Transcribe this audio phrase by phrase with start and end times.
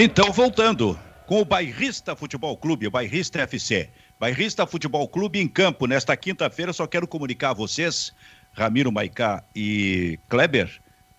[0.00, 0.96] Então, voltando
[1.26, 3.90] com o Bairrista Futebol Clube, o Bairrista FC.
[4.16, 6.72] Bairrista Futebol Clube em campo nesta quinta-feira.
[6.72, 8.14] Só quero comunicar a vocês,
[8.52, 10.70] Ramiro Maicá e Kleber,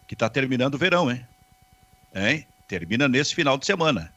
[0.08, 1.28] que está terminando o verão, hein?
[2.16, 2.48] hein?
[2.70, 4.14] Termina nesse final de semana.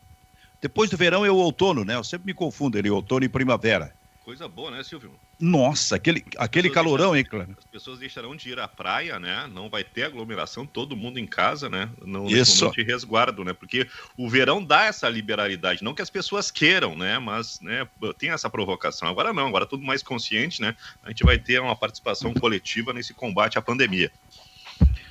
[0.60, 1.96] Depois do verão é o outono, né?
[1.96, 3.92] Eu sempre me confundo ele, outono e primavera.
[4.24, 5.18] Coisa boa, né, Silvio?
[5.40, 7.56] Nossa, aquele, aquele calorão, hein, Cláudio?
[7.58, 9.50] As pessoas deixarão de ir à praia, né?
[9.52, 11.90] Não vai ter aglomeração, todo mundo em casa, né?
[12.00, 12.70] Não Isso.
[12.70, 13.52] de resguardo, né?
[13.52, 17.18] Porque o verão dá essa liberalidade, não que as pessoas queiram, né?
[17.18, 19.08] Mas né, tem essa provocação.
[19.08, 20.76] Agora não, agora tudo mais consciente, né?
[21.02, 24.12] A gente vai ter uma participação coletiva nesse combate à pandemia.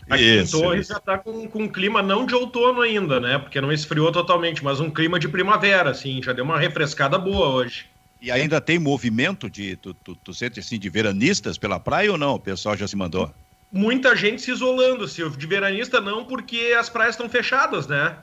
[0.10, 0.58] Aqui Isso.
[0.58, 3.38] em Torres já está com, com um clima não de outono ainda, né?
[3.38, 7.50] Porque não esfriou totalmente, mas um clima de primavera, assim, já deu uma refrescada boa
[7.50, 7.91] hoje.
[8.22, 12.20] E ainda tem movimento de, tu, tu, tu sente assim, de veranistas pela praia ou
[12.20, 12.36] não?
[12.36, 13.34] O pessoal já se mandou?
[13.72, 15.40] Muita gente se isolando, Silvio.
[15.40, 18.16] De veranista não, porque as praias estão fechadas, né?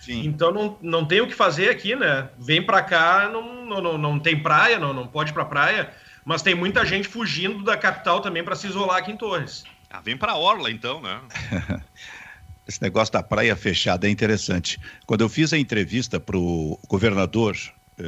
[0.00, 0.24] Sim.
[0.24, 2.30] Então não, não tem o que fazer aqui, né?
[2.38, 5.92] Vem para cá, não, não, não tem praia, não, não pode ir pra praia,
[6.24, 9.64] mas tem muita gente fugindo da capital também para se isolar aqui em Torres.
[9.90, 11.20] Ah, vem para Orla então, né?
[12.66, 14.80] Esse negócio da praia fechada é interessante.
[15.04, 17.56] Quando eu fiz a entrevista para o governador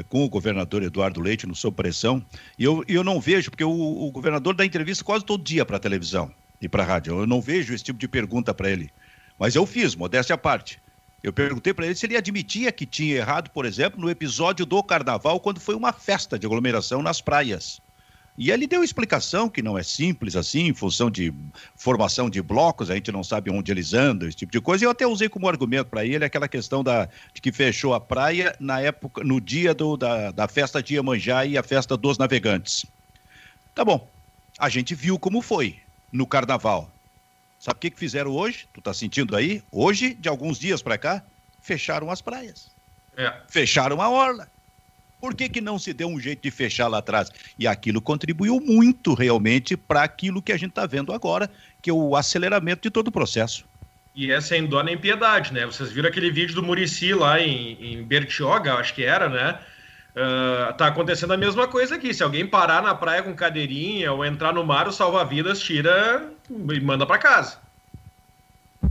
[0.08, 2.24] com o governador Eduardo Leite no Sob Pressão,
[2.58, 5.76] e eu, eu não vejo, porque o, o governador dá entrevista quase todo dia para
[5.76, 8.90] a televisão e para a rádio, eu não vejo esse tipo de pergunta para ele.
[9.38, 10.80] Mas eu fiz, modéstia à parte.
[11.22, 14.82] Eu perguntei para ele se ele admitia que tinha errado, por exemplo, no episódio do
[14.82, 17.80] carnaval, quando foi uma festa de aglomeração nas praias.
[18.36, 21.32] E ele deu explicação que não é simples assim, em função de
[21.76, 24.84] formação de blocos, a gente não sabe onde eles andam, esse tipo de coisa.
[24.84, 28.00] E eu até usei como argumento para ele aquela questão da, de que fechou a
[28.00, 32.18] praia na época, no dia do, da, da festa de Iemanjá e a festa dos
[32.18, 32.84] navegantes.
[33.72, 34.08] Tá bom.
[34.58, 35.78] A gente viu como foi
[36.12, 36.90] no carnaval.
[37.60, 38.68] Sabe o que, que fizeram hoje?
[38.74, 39.62] Tu tá sentindo aí?
[39.70, 41.22] Hoje, de alguns dias para cá,
[41.62, 42.70] fecharam as praias.
[43.16, 43.32] É.
[43.48, 44.48] Fecharam a orla.
[45.24, 47.32] Por que, que não se deu um jeito de fechar lá atrás?
[47.58, 51.92] E aquilo contribuiu muito realmente para aquilo que a gente está vendo agora, que é
[51.94, 53.64] o aceleramento de todo o processo.
[54.14, 55.64] E é sem dó nem piedade, né?
[55.64, 59.58] Vocês viram aquele vídeo do Murici lá em, em Bertioga, acho que era, né?
[60.14, 62.12] Uh, tá acontecendo a mesma coisa aqui.
[62.12, 66.80] Se alguém parar na praia com cadeirinha ou entrar no mar, o salva-vidas tira e
[66.80, 67.56] manda para casa.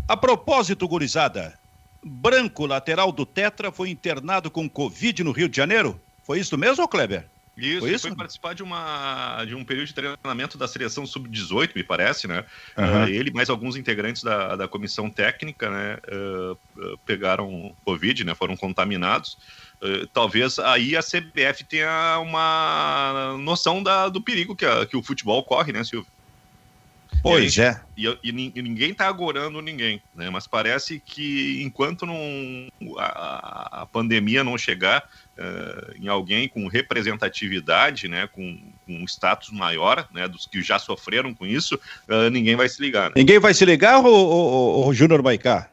[0.07, 1.53] A propósito, gurizada,
[2.03, 6.01] Branco, lateral do Tetra, foi internado com Covid no Rio de Janeiro?
[6.23, 7.25] Foi isso mesmo, Kleber?
[7.55, 8.07] Isso, foi, isso?
[8.07, 12.43] foi participar de, uma, de um período de treinamento da seleção sub-18, me parece, né?
[12.75, 13.03] Uhum.
[13.03, 18.33] Uh, ele mais alguns integrantes da, da comissão técnica, né, uh, uh, pegaram Covid, né,
[18.33, 19.37] foram contaminados.
[20.13, 25.43] talvez aí a CBF tenha uma noção da, do perigo que, a, que o futebol
[25.43, 26.11] corre, né, Silvio?
[27.21, 27.79] Pois é.
[27.95, 30.29] E, e, e ninguém está agorando ninguém, né?
[30.29, 32.17] Mas parece que enquanto não,
[32.97, 35.07] a, a pandemia não chegar
[35.37, 38.27] uh, em alguém com representatividade, né?
[38.27, 40.27] Com, com, um status maior, né?
[40.27, 43.09] Dos que já sofreram com isso, uh, ninguém vai se ligar.
[43.09, 43.13] Né?
[43.17, 45.69] Ninguém vai se ligar, ou, ou, Júnior Maicá?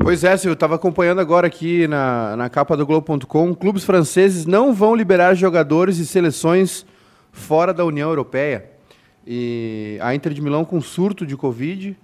[0.00, 3.54] Pois é, eu estava acompanhando agora aqui na, na capa do Globo.com.
[3.54, 6.86] Clubes franceses não vão liberar jogadores e seleções
[7.32, 8.70] fora da União Europeia.
[9.26, 11.96] E a Inter de Milão com surto de Covid.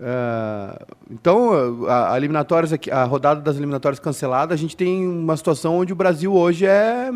[0.00, 5.78] Uh, então, a, eliminatórias aqui, a rodada das eliminatórias cancelada, a gente tem uma situação
[5.78, 7.10] onde o Brasil hoje é,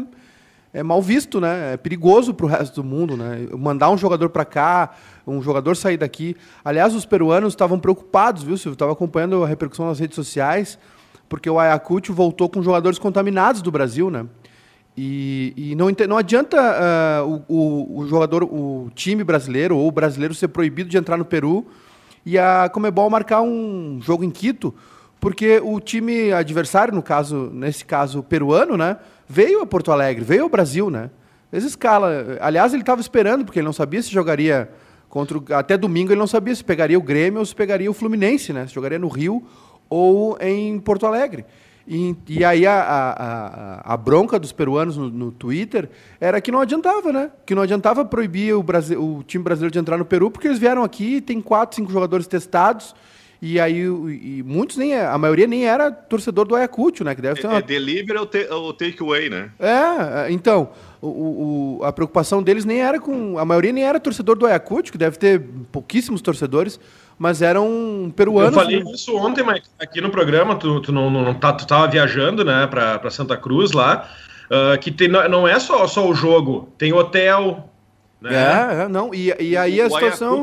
[0.72, 1.74] é mal visto, né?
[1.74, 3.48] É perigoso para o resto do mundo, né?
[3.58, 4.90] Mandar um jogador para cá,
[5.26, 6.36] um jogador sair daqui.
[6.64, 8.74] Aliás, os peruanos estavam preocupados, viu, Silvio?
[8.74, 10.78] Estava acompanhando a repercussão nas redes sociais,
[11.28, 14.26] porque o Ayacucho voltou com jogadores contaminados do Brasil, né?
[14.96, 20.32] E, e não, não adianta uh, o, o, jogador, o time brasileiro ou o brasileiro
[20.34, 21.66] ser proibido de entrar no Peru
[22.26, 24.74] e a Comebol marcar um jogo em Quito,
[25.20, 28.96] porque o time adversário, no caso, nesse caso peruano, né,
[29.28, 31.08] veio a Porto Alegre, veio ao Brasil, né?
[31.52, 32.36] Fez escala.
[32.40, 34.68] Aliás, ele estava esperando, porque ele não sabia se jogaria
[35.08, 37.94] contra o, até domingo ele não sabia se pegaria o Grêmio ou se pegaria o
[37.94, 38.66] Fluminense, né?
[38.66, 39.44] Se jogaria no Rio
[39.88, 41.46] ou em Porto Alegre.
[41.88, 45.88] E, e aí a, a, a, bronca dos peruanos no, no, Twitter
[46.20, 47.30] era que não adiantava, né?
[47.46, 50.58] Que não adiantava proibir o, Brasil, o time brasileiro de entrar no Peru, porque eles
[50.58, 52.92] vieram aqui, tem quatro, cinco jogadores testados,
[53.40, 57.14] e aí e muitos nem, a maioria nem era torcedor do Ayacucho, né?
[57.14, 57.58] Que deve ser uma...
[57.58, 59.50] É delivery ou, te, ou takeaway, né?
[59.60, 63.38] É, então, o, o, a preocupação deles nem era com...
[63.38, 65.40] A maioria nem era torcedor do Ayacucho, que deve ter
[65.70, 66.80] pouquíssimos torcedores,
[67.18, 68.56] mas eram peruanos.
[68.56, 71.88] Eu falei isso ontem, mas aqui no programa, tu, tu não, não tá, tu tava
[71.88, 74.08] viajando, né, para Santa Cruz lá,
[74.50, 77.68] uh, que tem, não é só, só o jogo, tem hotel,
[78.20, 78.34] né?
[78.34, 80.42] É, é não, e, e aí a situação...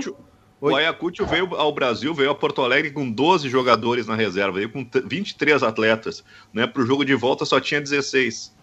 [0.61, 4.69] O Ayacucho veio ao Brasil, veio a Porto Alegre com 12 jogadores na reserva, veio
[4.69, 6.23] com 23 atletas.
[6.53, 6.65] Né?
[6.65, 8.53] Para o jogo de volta só tinha 16.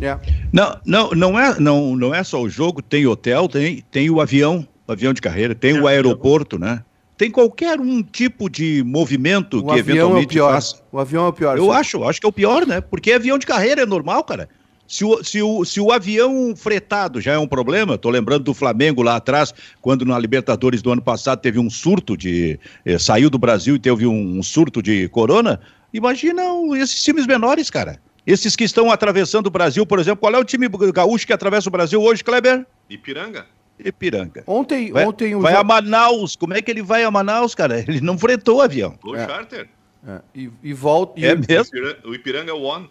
[0.00, 0.22] Yeah.
[0.50, 4.18] Não, não, não, é, não, não é só o jogo, tem hotel, tem, tem o
[4.18, 6.82] avião, o avião de carreira, tem é, o aeroporto, né?
[7.16, 10.82] Tem qualquer um tipo de movimento o que eventualmente é o, faça.
[10.92, 11.56] o avião é o pior.
[11.56, 12.80] Eu acho, acho que é o pior, né?
[12.80, 14.48] Porque avião de carreira é normal, cara.
[14.86, 18.54] Se o, se, o, se o avião fretado já é um problema, estou lembrando do
[18.54, 22.60] Flamengo lá atrás, quando na Libertadores do ano passado teve um surto de.
[22.84, 25.60] Eh, saiu do Brasil e teve um, um surto de corona.
[25.92, 26.42] Imagina
[26.76, 27.98] esses times menores, cara.
[28.26, 31.68] Esses que estão atravessando o Brasil, por exemplo, qual é o time gaúcho que atravessa
[31.68, 32.66] o Brasil hoje, Kleber?
[32.90, 33.46] Ipiranga.
[33.78, 34.42] Ipiranga.
[34.46, 36.36] Ontem, vai, ontem o vai a Manaus.
[36.36, 37.78] Como é que ele vai a Manaus, cara?
[37.86, 38.98] Ele não fretou o avião.
[39.04, 39.26] O é.
[39.26, 39.68] charter.
[40.06, 40.20] É.
[40.34, 41.20] E, e volta.
[41.20, 41.70] É mesmo?
[42.04, 42.88] O Ipiranga One.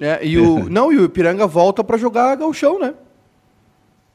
[0.00, 2.94] É, e o, não, e o Ipiranga volta para jogar galchão, né?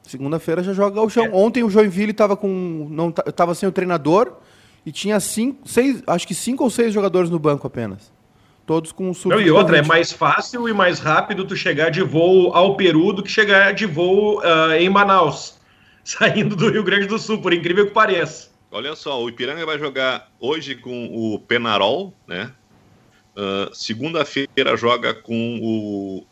[0.02, 1.24] Segunda-feira já joga galchão.
[1.26, 1.30] É.
[1.32, 2.88] Ontem o Joinville estava com.
[2.90, 4.32] não tava sem o treinador
[4.84, 8.12] e tinha cinco, seis, acho que cinco ou seis jogadores no banco apenas.
[8.66, 12.02] Todos com um Não, e outra, é mais fácil e mais rápido tu chegar de
[12.02, 15.58] voo ao Peru do que chegar de voo uh, em Manaus,
[16.04, 18.50] saindo do Rio Grande do Sul, por incrível que pareça.
[18.70, 22.50] Olha só, o Ipiranga vai jogar hoje com o Penarol, né?
[23.36, 26.26] Uh, Segunda-feira joga com o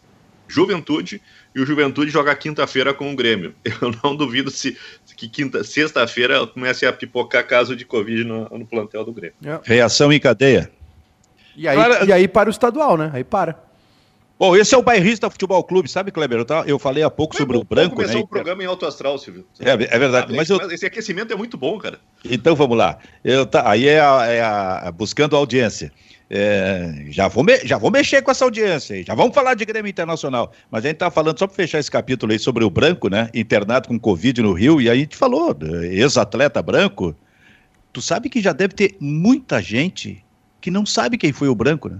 [0.48, 1.20] Juventude
[1.54, 3.54] e o Juventude joga quinta-feira com o Grêmio.
[3.64, 4.76] Eu não duvido se
[5.16, 9.36] que quinta, sexta-feira comece a pipocar caso de Covid no, no plantel do Grêmio.
[9.44, 9.60] É.
[9.62, 10.70] Reação em cadeia.
[11.54, 11.76] E aí,
[12.06, 13.10] e aí para o estadual, né?
[13.12, 13.69] Aí para.
[14.40, 16.38] Bom, esse é o Bairrista Futebol Clube, sabe, Kleber?
[16.38, 18.22] Eu, eu falei há pouco sobre o branco, começou né?
[18.22, 19.44] o programa em alto astral, Silvio.
[19.58, 20.34] É, é verdade.
[20.34, 20.58] Mas eu...
[20.70, 22.00] Esse aquecimento é muito bom, cara.
[22.24, 22.96] Então vamos lá.
[23.22, 25.92] Eu, tá, aí é, a, é a, buscando audiência.
[26.30, 29.66] É, já, vou me, já vou mexer com essa audiência aí, já vamos falar de
[29.66, 30.52] Grêmio Internacional.
[30.70, 33.28] Mas a gente tá falando, só para fechar esse capítulo aí sobre o branco, né?
[33.34, 37.14] Internado com Covid no Rio, e aí a gente falou, ex-atleta branco.
[37.92, 40.24] Tu sabe que já deve ter muita gente
[40.62, 41.98] que não sabe quem foi o branco, né?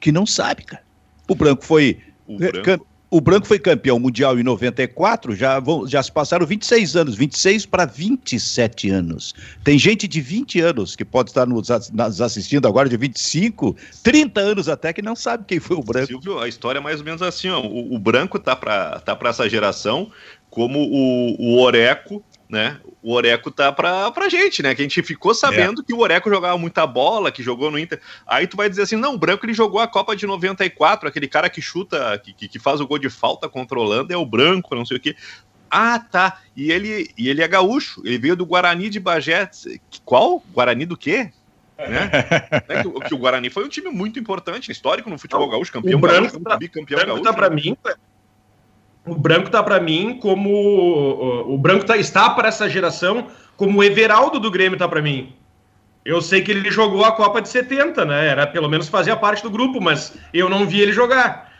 [0.00, 0.82] Que não sabe, cara.
[1.28, 1.98] O branco foi.
[2.26, 6.96] O branco o Branco foi campeão mundial em 94, já, vão, já se passaram 26
[6.96, 9.32] anos, 26 para 27 anos.
[9.62, 14.40] Tem gente de 20 anos que pode estar nos, nos, assistindo agora, de 25, 30
[14.40, 16.08] anos até, que não sabe quem foi o Branco.
[16.08, 19.16] Silvio, a história é mais ou menos assim: ó, o, o Branco tá para tá
[19.26, 20.10] essa geração,
[20.50, 22.78] como o, o Oreco né?
[23.02, 24.74] O Oreco tá pra, pra gente, né?
[24.74, 25.84] Que a gente ficou sabendo é.
[25.84, 28.00] que o Oreco jogava muita bola, que jogou no Inter.
[28.26, 31.28] Aí tu vai dizer assim: não, o Branco ele jogou a Copa de 94, aquele
[31.28, 34.86] cara que chuta, que, que faz o gol de falta controlando, é o Branco, não
[34.86, 35.16] sei o quê.
[35.70, 36.40] Ah, tá.
[36.56, 39.50] E ele, e ele é gaúcho, ele veio do Guarani de Bagé.
[40.04, 40.42] Qual?
[40.52, 41.32] Guarani do quê?
[41.78, 42.10] Né?
[42.68, 45.98] é que, que, o Guarani foi um time muito importante, histórico no futebol gaúcho, campeão
[45.98, 47.24] o branco gaúcho, tá, bicampeão branco tá gaúcho.
[47.24, 47.76] Tá pra mim,
[49.06, 50.50] o branco tá para mim como
[51.46, 55.32] o branco tá, está para essa geração como o Everaldo do Grêmio tá para mim.
[56.04, 58.28] Eu sei que ele jogou a Copa de 70, né?
[58.28, 61.52] Era pelo menos fazia parte do grupo, mas eu não vi ele jogar.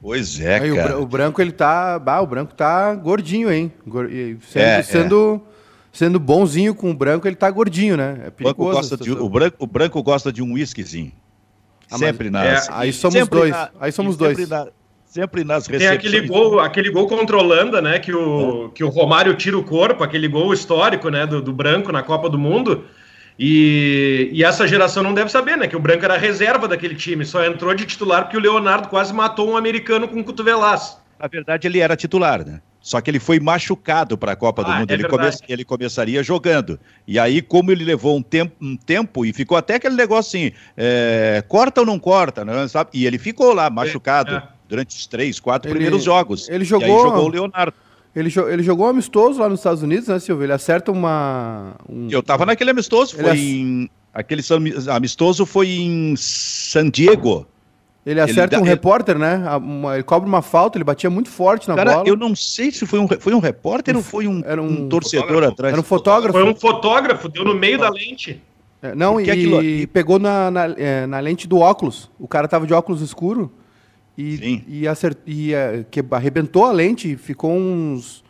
[0.00, 0.98] Pois é, Aí, cara.
[0.98, 3.72] O, branco ele tá, bah, o branco tá gordinho, hein?
[3.84, 5.50] Sendo, é, sendo, é.
[5.92, 8.22] sendo bonzinho com o branco, ele tá gordinho, né?
[8.26, 8.76] É perigoso.
[8.76, 11.12] Gosta de, o, branco, o branco gosta de um whiskyzinho.
[11.90, 12.68] Ah, sempre nas.
[12.68, 13.50] É, aí somos sempre dois.
[13.50, 14.48] Na, aí somos dois.
[14.48, 14.68] Na,
[15.08, 16.00] sempre nas recepções.
[16.00, 17.98] Tem aquele gol, aquele gol contra a Holanda, né?
[17.98, 18.70] Que o, é.
[18.74, 21.26] que o Romário tira o corpo, aquele gol histórico, né?
[21.26, 22.84] Do, do branco na Copa do Mundo.
[23.38, 25.68] E, e, essa geração não deve saber, né?
[25.68, 29.14] Que o Branco era reserva daquele time, só entrou de titular porque o Leonardo quase
[29.14, 31.00] matou um americano com um cotovelaço.
[31.20, 32.60] Na verdade, ele era titular, né?
[32.80, 34.90] Só que ele foi machucado para a Copa do ah, Mundo.
[34.90, 35.30] É ele, come...
[35.48, 36.80] ele, começaria jogando.
[37.06, 40.52] E aí, como ele levou um tempo, um tempo e ficou até aquele negócio assim:
[40.76, 41.42] é...
[41.46, 42.66] corta ou não corta, né?
[42.66, 42.90] Sabe?
[42.94, 44.34] E ele ficou lá, machucado.
[44.34, 46.48] É, é durante os três, quatro ele, primeiros jogos.
[46.48, 47.74] Ele jogou, e aí jogou o Leonardo.
[48.14, 50.44] Ele, ele jogou amistoso lá nos Estados Unidos, né, Silvio?
[50.44, 51.74] Ele acerta uma.
[51.88, 52.08] Um...
[52.10, 53.90] Eu tava naquele amistoso, foi ele em.
[54.12, 54.42] Aquele
[54.90, 57.46] amistoso foi em San Diego.
[58.04, 59.44] Ele acerta ele um repórter, né?
[59.58, 62.08] Uma, ele cobra uma falta, ele batia muito forte na Cara, bola.
[62.08, 64.84] Eu não sei se foi um, foi um repórter um, ou foi um, era um,
[64.84, 65.52] um torcedor fotógrafo.
[65.52, 65.72] atrás.
[65.72, 66.38] Era um fotógrafo.
[66.38, 68.42] Foi um fotógrafo, deu no meio da lente.
[68.80, 69.62] É, não, e, aquilo...
[69.62, 72.10] e pegou na, na, é, na, lente do óculos.
[72.18, 73.52] O cara tava de óculos escuro
[74.20, 78.24] e, e, acert, e uh, que arrebentou a lente, ficou uns,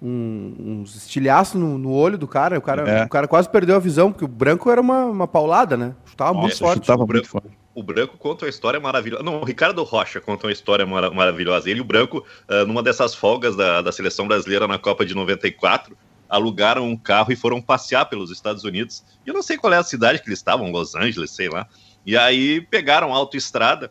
[0.00, 2.58] um, uns estilhaços no, no, olho do cara.
[2.58, 3.04] O cara, é.
[3.04, 5.94] o cara quase perdeu a visão, porque o branco era uma, uma paulada, né?
[6.04, 6.80] Chutava muito forte.
[6.80, 7.48] Chutava muito forte.
[7.74, 9.22] O Branco conta uma história maravilhosa.
[9.22, 11.70] Não, o Ricardo Rocha conta uma história mar maravilhosa.
[11.70, 15.14] Ele e o Branco, uh, numa dessas folgas da, da seleção brasileira na Copa de
[15.14, 15.96] 94,
[16.28, 19.02] alugaram um carro e foram passear pelos Estados Unidos.
[19.24, 21.66] E eu não sei qual é a cidade que eles estavam, Los Angeles, sei lá.
[22.04, 23.90] E aí pegaram a autoestrada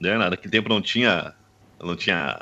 [0.00, 0.16] né?
[0.16, 1.34] Naquele tempo não tinha,
[1.78, 2.36] não tinha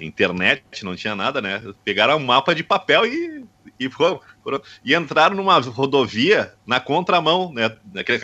[0.00, 1.62] internet, não tinha nada, né?
[1.84, 3.44] Pegaram um mapa de papel e,
[3.78, 7.76] e, foram, foram, e entraram numa rodovia na contramão, né?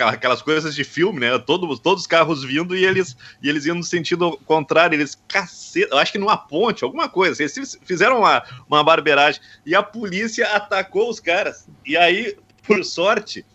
[0.05, 1.37] Aquelas coisas de filme, né?
[1.39, 4.95] Todos, todos os carros vindo e eles, e eles iam no sentido contrário.
[4.95, 7.41] Eles, caceta, acho que numa ponte, alguma coisa.
[7.41, 9.41] Eles fizeram uma, uma barbeiragem.
[9.65, 11.67] E a polícia atacou os caras.
[11.85, 13.45] E aí, por sorte,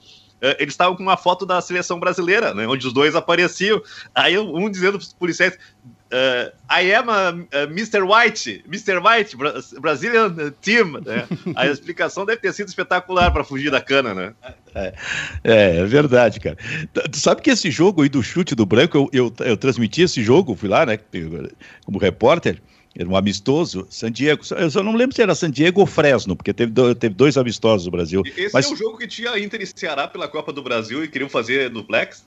[0.58, 3.80] eles estavam com uma foto da seleção brasileira, né, onde os dois apareciam.
[4.14, 5.58] Aí um dizendo para os policiais:
[6.06, 8.02] Uh, I am a, a Mr.
[8.02, 8.98] White, Mr.
[8.98, 9.36] White,
[9.80, 11.00] Brazilian Team.
[11.04, 11.26] Né?
[11.56, 14.32] A explicação deve ter sido espetacular para fugir da cana, né?
[14.72, 14.94] É,
[15.42, 16.56] é, é, verdade, cara.
[17.10, 20.22] Tu sabe que esse jogo aí do chute do branco, eu, eu, eu transmiti esse
[20.22, 20.96] jogo, fui lá, né,
[21.84, 22.62] como repórter.
[22.98, 24.42] Era um amistoso, San Diego.
[24.56, 27.84] Eu só não lembro se era San Diego ou Fresno, porque teve, teve dois amistosos
[27.84, 28.22] no Brasil.
[28.36, 28.66] Esse Mas...
[28.66, 31.68] é o jogo que tinha Inter e Ceará pela Copa do Brasil e queriam fazer
[31.68, 32.24] duplex?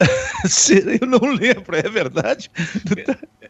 [1.00, 2.50] Eu não lembro, é verdade.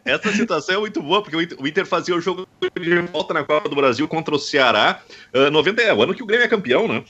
[0.05, 2.47] Essa situação é muito boa, porque o Inter fazia o jogo
[2.79, 5.01] de volta na Copa do Brasil contra o Ceará.
[5.33, 7.03] Uh, 90 é o ano que o Grêmio é campeão, né?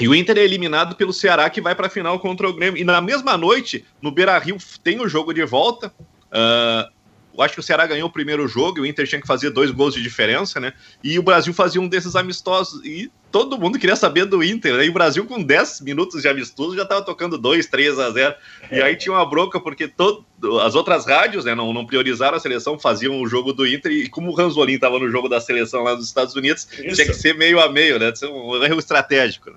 [0.00, 2.80] E o Inter é eliminado pelo Ceará, que vai para a final contra o Grêmio.
[2.80, 5.92] E na mesma noite, no Beira Rio, tem o jogo de volta.
[6.26, 6.95] Uh,
[7.36, 9.50] eu acho que o Ceará ganhou o primeiro jogo e o Inter tinha que fazer
[9.50, 10.72] dois gols de diferença, né?
[11.02, 12.84] E o Brasil fazia um desses amistosos.
[12.84, 14.74] E todo mundo queria saber do Inter.
[14.76, 14.86] Né?
[14.86, 18.34] E o Brasil, com 10 minutos de amistoso, já estava tocando 2, 3 a 0.
[18.72, 20.24] E aí tinha uma bronca, porque todo,
[20.62, 23.92] as outras rádios né, não, não priorizaram a seleção, faziam o jogo do Inter.
[23.92, 26.94] E como o Ranzolin estava no jogo da seleção lá nos Estados Unidos, isso.
[26.94, 28.12] tinha que ser meio a meio, né?
[28.24, 29.50] Um erro estratégico.
[29.50, 29.56] Né?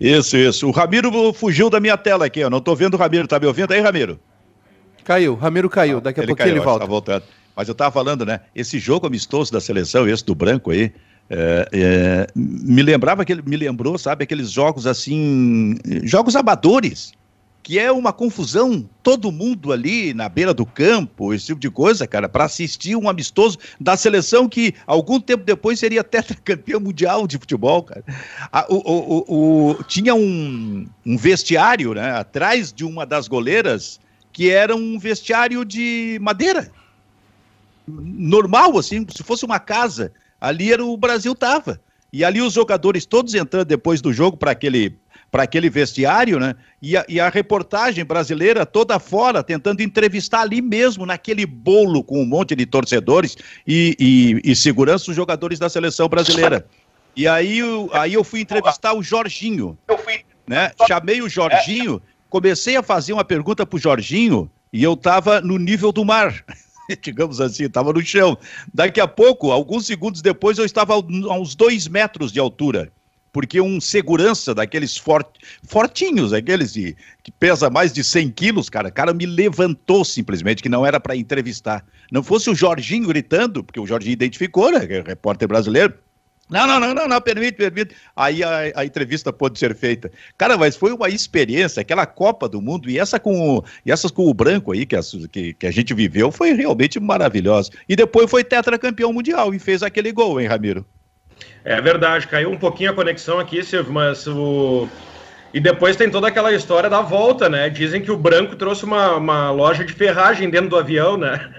[0.00, 0.68] Isso, isso.
[0.68, 3.26] O Ramiro fugiu da minha tela aqui, eu não estou vendo o Ramiro.
[3.26, 4.20] Tá me ouvindo aí, Ramiro?
[5.06, 6.80] Caiu, Ramiro caiu, daqui a ele pouquinho caiu, ele volta.
[6.80, 7.22] Tá voltando.
[7.54, 8.40] Mas eu estava falando, né?
[8.52, 10.92] Esse jogo amistoso da seleção, esse do branco aí,
[11.30, 17.12] é, é, me lembrava que me lembrou, sabe, aqueles jogos assim, jogos amadores,
[17.62, 22.04] que é uma confusão, todo mundo ali na beira do campo, esse tipo de coisa,
[22.04, 27.38] cara, para assistir um amistoso da seleção que algum tempo depois seria tetracampeão mundial de
[27.38, 28.04] futebol, cara.
[28.68, 34.00] o, o, o, tinha um, um vestiário, né, atrás de uma das goleiras
[34.36, 36.70] que era um vestiário de madeira.
[37.88, 40.12] Normal, assim, se fosse uma casa.
[40.38, 41.80] Ali era o Brasil tava.
[42.12, 44.98] E ali os jogadores todos entrando depois do jogo para aquele
[45.30, 46.54] para aquele vestiário, né?
[46.82, 52.20] E a, e a, reportagem brasileira toda fora, tentando entrevistar ali mesmo, naquele bolo com
[52.20, 56.66] um monte de torcedores e, e, e segurança os jogadores da seleção brasileira.
[57.16, 57.60] E aí,
[57.92, 59.78] aí eu fui entrevistar o Jorginho,
[60.46, 60.72] né?
[60.86, 65.58] Chamei o Jorginho comecei a fazer uma pergunta para o Jorginho e eu estava no
[65.58, 66.44] nível do mar.
[67.02, 68.38] digamos assim, estava no chão.
[68.72, 70.98] Daqui a pouco, alguns segundos depois, eu estava a
[71.34, 72.92] uns dois metros de altura,
[73.32, 75.26] porque um segurança daqueles fort,
[75.66, 80.68] fortinhos, aqueles de, que pesa mais de 100 quilos, cara, cara me levantou simplesmente, que
[80.68, 81.84] não era para entrevistar.
[82.10, 85.94] Não fosse o Jorginho gritando, porque o Jorginho identificou, né, é repórter brasileiro,
[86.48, 87.96] não, não, não, não, não, permite, permite.
[88.14, 90.10] Aí a, a, entrevista pode ser feita.
[90.38, 94.26] Cara, mas foi uma experiência, aquela Copa do Mundo, e essa com, e essas com
[94.26, 95.00] o branco aí, que a,
[95.30, 97.70] que, que a gente viveu, foi realmente maravilhosa.
[97.88, 100.86] E depois foi tetracampeão mundial e fez aquele gol, hein, Ramiro?
[101.64, 104.88] É verdade, caiu um pouquinho a conexão aqui, Silvio, mas o.
[105.52, 107.68] E depois tem toda aquela história da volta, né?
[107.68, 111.50] Dizem que o branco trouxe uma, uma loja de ferragem dentro do avião, né?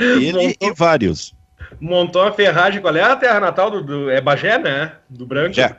[0.00, 1.34] Ele e vários
[1.80, 2.80] montou a ferragem.
[2.80, 4.92] Qual é a terra natal do, do é Bagé, né?
[5.08, 5.60] Do Branco.
[5.60, 5.76] É.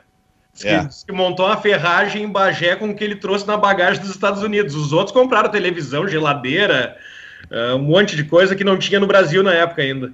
[0.54, 0.88] Que, é.
[1.06, 4.42] que, montou uma ferragem em Bagé com o que ele trouxe na bagagem dos Estados
[4.42, 4.74] Unidos.
[4.74, 6.96] Os outros compraram televisão, geladeira,
[7.50, 10.12] uh, um monte de coisa que não tinha no Brasil na época ainda.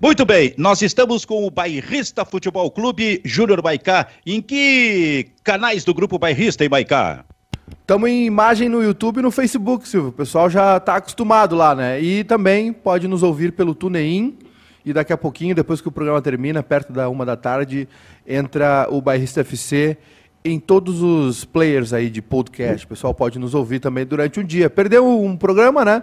[0.00, 4.06] Muito bem, nós estamos com o Bairrista Futebol Clube Júnior Baicá.
[4.24, 7.24] Em que canais do Grupo Bairrista em Baicá?
[7.80, 10.10] Estamos em imagem no YouTube e no Facebook, Silvio.
[10.10, 12.00] O pessoal já está acostumado lá, né?
[12.00, 14.38] E também pode nos ouvir pelo TuneIn
[14.84, 17.88] e daqui a pouquinho, depois que o programa termina, perto da uma da tarde,
[18.26, 19.96] entra o Bairrista FC
[20.44, 22.86] em todos os players aí de podcast.
[22.86, 24.70] O pessoal pode nos ouvir também durante um dia.
[24.70, 26.02] Perdeu um programa, né?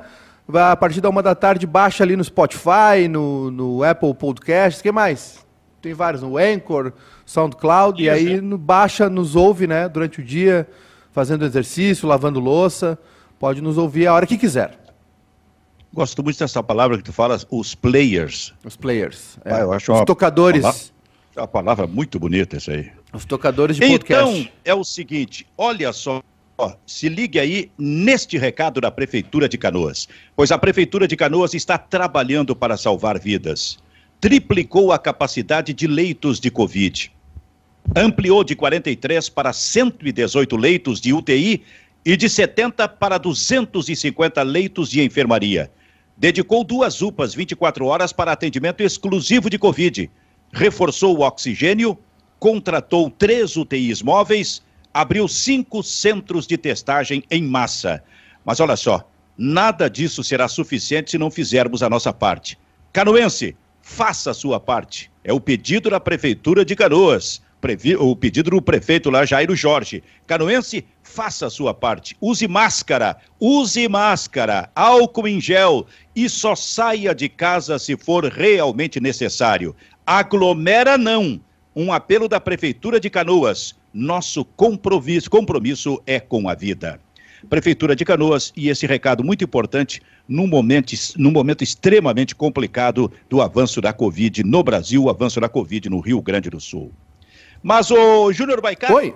[0.54, 4.92] A partir da uma da tarde, baixa ali no Spotify, no, no Apple Podcasts, que
[4.92, 5.46] mais?
[5.82, 6.94] Tem vários, no Anchor,
[7.26, 9.90] SoundCloud, Isso, e aí no, baixa, nos ouve, né?
[9.90, 10.68] Durante o dia,
[11.12, 12.98] fazendo exercício, lavando louça.
[13.40, 14.87] Pode nos ouvir a hora que quiser.
[15.94, 18.54] Gosto muito dessa palavra que tu falas, os players.
[18.64, 19.38] Os players.
[19.46, 19.54] É.
[19.54, 20.62] Ah, eu acho os uma tocadores.
[20.62, 20.82] Palavra,
[21.36, 22.92] é uma palavra muito bonita essa aí.
[23.14, 24.40] Os tocadores de então, podcast.
[24.40, 26.22] Então, é o seguinte, olha só,
[26.86, 31.78] se ligue aí neste recado da Prefeitura de Canoas, pois a Prefeitura de Canoas está
[31.78, 33.78] trabalhando para salvar vidas.
[34.20, 37.12] Triplicou a capacidade de leitos de Covid.
[37.96, 41.64] Ampliou de 43 para 118 leitos de UTI
[42.08, 45.70] e de 70 para 250 leitos de enfermaria
[46.16, 50.10] dedicou duas UPAs 24 horas para atendimento exclusivo de Covid,
[50.54, 52.00] reforçou o oxigênio,
[52.40, 58.02] contratou três UTIs móveis, abriu cinco centros de testagem em massa.
[58.46, 59.06] Mas olha só,
[59.38, 62.58] nada disso será suficiente se não fizermos a nossa parte.
[62.94, 65.12] Canoense, faça a sua parte.
[65.26, 67.42] É o pedido da Prefeitura de Canoas.
[68.00, 70.04] O pedido do prefeito lá, Jairo Jorge.
[70.26, 72.16] Canoense, faça a sua parte.
[72.22, 79.00] Use máscara, use máscara, álcool em gel e só saia de casa se for realmente
[79.00, 79.76] necessário.
[80.06, 81.40] Aglomera não.
[81.76, 83.76] Um apelo da Prefeitura de Canoas.
[83.94, 87.00] Nosso compromisso, compromisso é com a vida.
[87.50, 93.42] Prefeitura de Canoas, e esse recado muito importante num momento, num momento extremamente complicado do
[93.42, 96.92] avanço da Covid no Brasil, o avanço da Covid no Rio Grande do Sul.
[97.62, 99.16] Mas o Júnior Baicá, Oi.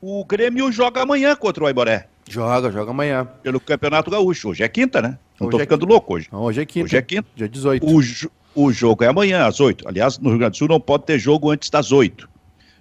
[0.00, 2.08] o Grêmio joga amanhã contra o Aiboré.
[2.28, 3.26] Joga, joga amanhã.
[3.42, 4.48] Pelo Campeonato Gaúcho.
[4.48, 5.18] Hoje é quinta, né?
[5.40, 6.28] Não hoje tô é ficando louco hoje.
[6.32, 6.84] Não, hoje é quinta.
[6.86, 7.28] Hoje é quinta.
[7.36, 7.86] Dia 18.
[7.86, 9.88] O, o jogo é amanhã, às 8.
[9.88, 12.28] Aliás, no Rio Grande do Sul não pode ter jogo antes das 8.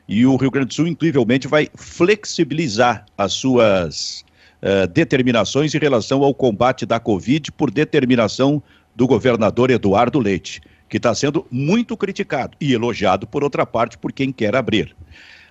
[0.07, 4.23] E o Rio Grande do Sul, incrivelmente, vai flexibilizar as suas
[4.61, 8.61] uh, determinações em relação ao combate da Covid por determinação
[8.95, 14.11] do governador Eduardo Leite, que está sendo muito criticado e elogiado, por outra parte, por
[14.11, 14.95] quem quer abrir.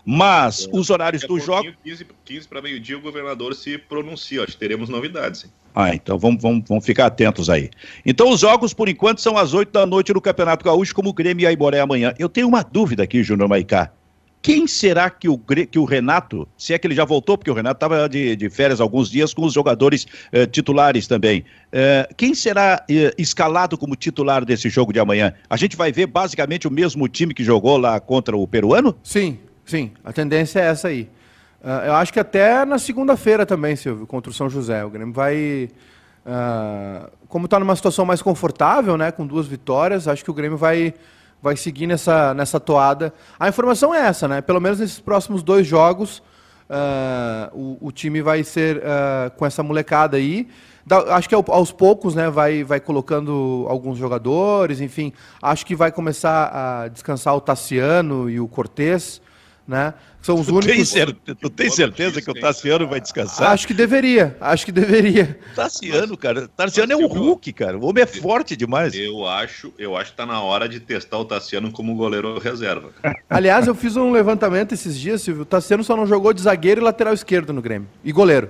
[0.04, 1.72] Mas é, os horários do jogo.
[1.82, 4.42] 15, 15 para meio-dia, o governador se pronuncia.
[4.42, 5.44] Acho que teremos novidades.
[5.44, 5.50] Hein?
[5.74, 7.70] Ah, então vamos, vamos, vamos ficar atentos aí.
[8.04, 11.12] Então os jogos, por enquanto, são às 8 da noite no Campeonato Gaúcho, como o
[11.12, 12.14] Grêmio e a Iboré amanhã.
[12.18, 13.90] Eu tenho uma dúvida aqui, Júnior Maicá.
[14.44, 17.54] Quem será que o, que o Renato, se é que ele já voltou, porque o
[17.54, 21.46] Renato estava de, de, férias alguns dias com os jogadores eh, titulares também.
[21.72, 25.32] Eh, quem será eh, escalado como titular desse jogo de amanhã?
[25.48, 28.94] A gente vai ver basicamente o mesmo time que jogou lá contra o peruano?
[29.02, 29.92] Sim, sim.
[30.04, 31.08] A tendência é essa aí.
[31.62, 34.84] Uh, eu acho que até na segunda-feira também, Silvio, contra o São José.
[34.84, 35.70] O Grêmio vai.
[36.26, 40.58] Uh, como está numa situação mais confortável, né, com duas vitórias, acho que o Grêmio
[40.58, 40.92] vai
[41.44, 43.12] vai seguir nessa, nessa toada.
[43.38, 44.40] A informação é essa, né?
[44.40, 46.22] Pelo menos nesses próximos dois jogos,
[46.70, 50.48] uh, o, o, time vai ser uh, com essa molecada aí.
[50.86, 55.12] Da, acho que aos poucos, né, vai, vai colocando alguns jogadores, enfim.
[55.42, 59.20] Acho que vai começar a descansar o Tassiano e o Cortez
[59.66, 59.94] né?
[60.24, 60.74] São os tu únicos.
[60.74, 63.50] Tem certeza, tu tem certeza que o Tassiano vai descansar?
[63.50, 65.38] Acho que deveria, acho que deveria.
[65.54, 66.48] Tassiano, cara.
[66.48, 67.76] Tassiano é um Hulk, cara.
[67.76, 68.94] O homem é forte demais.
[68.94, 72.88] Eu acho, eu acho que tá na hora de testar o Tassiano como goleiro reserva.
[73.28, 75.42] Aliás, eu fiz um levantamento esses dias, Silvio.
[75.42, 77.86] O Tassiano só não jogou de zagueiro e lateral esquerdo no Grêmio.
[78.02, 78.48] E goleiro.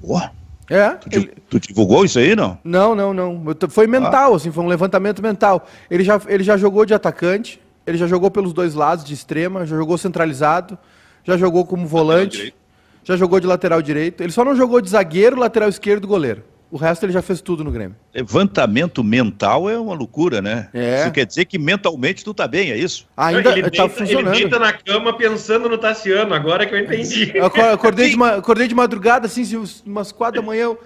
[0.00, 0.32] Boa.
[0.68, 0.90] É.
[0.90, 1.32] Tu, ele...
[1.48, 2.58] tu, divulgou isso aí, não?
[2.64, 3.40] Não, não, não.
[3.68, 4.36] Foi mental, ah.
[4.36, 5.64] assim, foi um levantamento mental.
[5.88, 9.64] Ele já, ele já jogou de atacante, ele já jogou pelos dois lados, de extrema,
[9.64, 10.76] já jogou centralizado,
[11.24, 12.54] já jogou como volante,
[13.02, 14.22] já jogou de lateral direito.
[14.22, 16.44] Ele só não jogou de zagueiro, lateral esquerdo e goleiro.
[16.70, 17.96] O resto ele já fez tudo no Grêmio.
[18.14, 20.68] Levantamento mental é uma loucura, né?
[20.74, 21.00] É.
[21.00, 23.08] Isso quer dizer que mentalmente tu tá bem, é isso?
[23.16, 24.34] Ainda ele tá deita, funcionando.
[24.34, 27.32] Ele deita na cama pensando no Tassiano, agora que eu entendi.
[27.34, 29.44] Eu acordei, de, acordei de madrugada, assim,
[29.86, 30.78] umas quatro da manhã, eu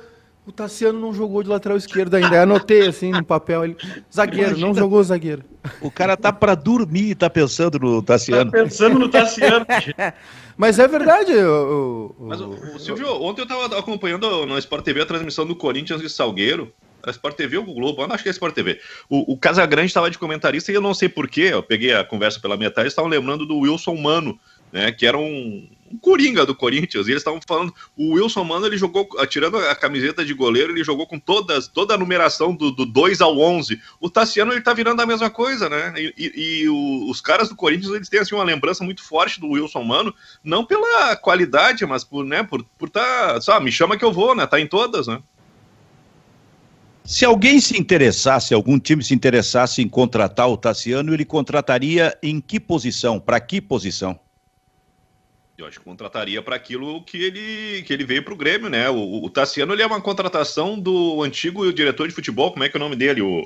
[0.44, 2.36] o Tassiano não jogou de lateral esquerdo ainda.
[2.36, 3.64] Eu anotei assim no papel.
[3.64, 3.76] Ele...
[4.12, 5.44] Zagueiro, Imagina, não jogou zagueiro.
[5.80, 8.50] O cara tá para dormir e tá pensando no Tassiano.
[8.50, 9.64] Tá pensando no Tassiano.
[10.56, 11.32] Mas é verdade.
[11.32, 15.54] O, o, Mas, o, Silvio, ontem eu tava acompanhando na Sport TV a transmissão do
[15.54, 16.72] Corinthians e Salgueiro.
[17.04, 18.02] A Sport TV ou o Globo?
[18.12, 18.80] acho que é a Sport TV.
[19.08, 21.50] O, o Casagrande estava de comentarista e eu não sei porquê.
[21.52, 22.82] Eu peguei a conversa pela metade.
[22.82, 24.38] Eles estavam lembrando do Wilson Mano,
[24.72, 24.90] né?
[24.90, 27.06] Que era um, um coringa do Corinthians.
[27.06, 30.84] E eles estavam falando, o Wilson Mano, ele jogou, tirando a camiseta de goleiro, ele
[30.84, 33.80] jogou com todas, toda a numeração do, do 2 ao 11.
[34.00, 35.92] O Tassiano, ele tá virando a mesma coisa, né?
[35.96, 39.48] E, e, e os caras do Corinthians, eles têm, assim, uma lembrança muito forte do
[39.48, 44.04] Wilson Mano, não pela qualidade, mas por, né, por, por tá, sabe, me chama que
[44.04, 44.46] eu vou, né?
[44.46, 45.22] Tá em todas, né?
[47.04, 52.40] Se alguém se interessasse, algum time se interessasse em contratar o Tassiano, ele contrataria em
[52.40, 53.18] que posição?
[53.18, 54.18] Para que posição?
[55.62, 58.90] Eu acho que contrataria para aquilo que ele, que ele veio para o Grêmio, né?
[58.90, 62.76] O, o, Tassiano ele é uma contratação do antigo diretor de futebol, como é que
[62.76, 63.22] é o nome dele?
[63.22, 63.42] O,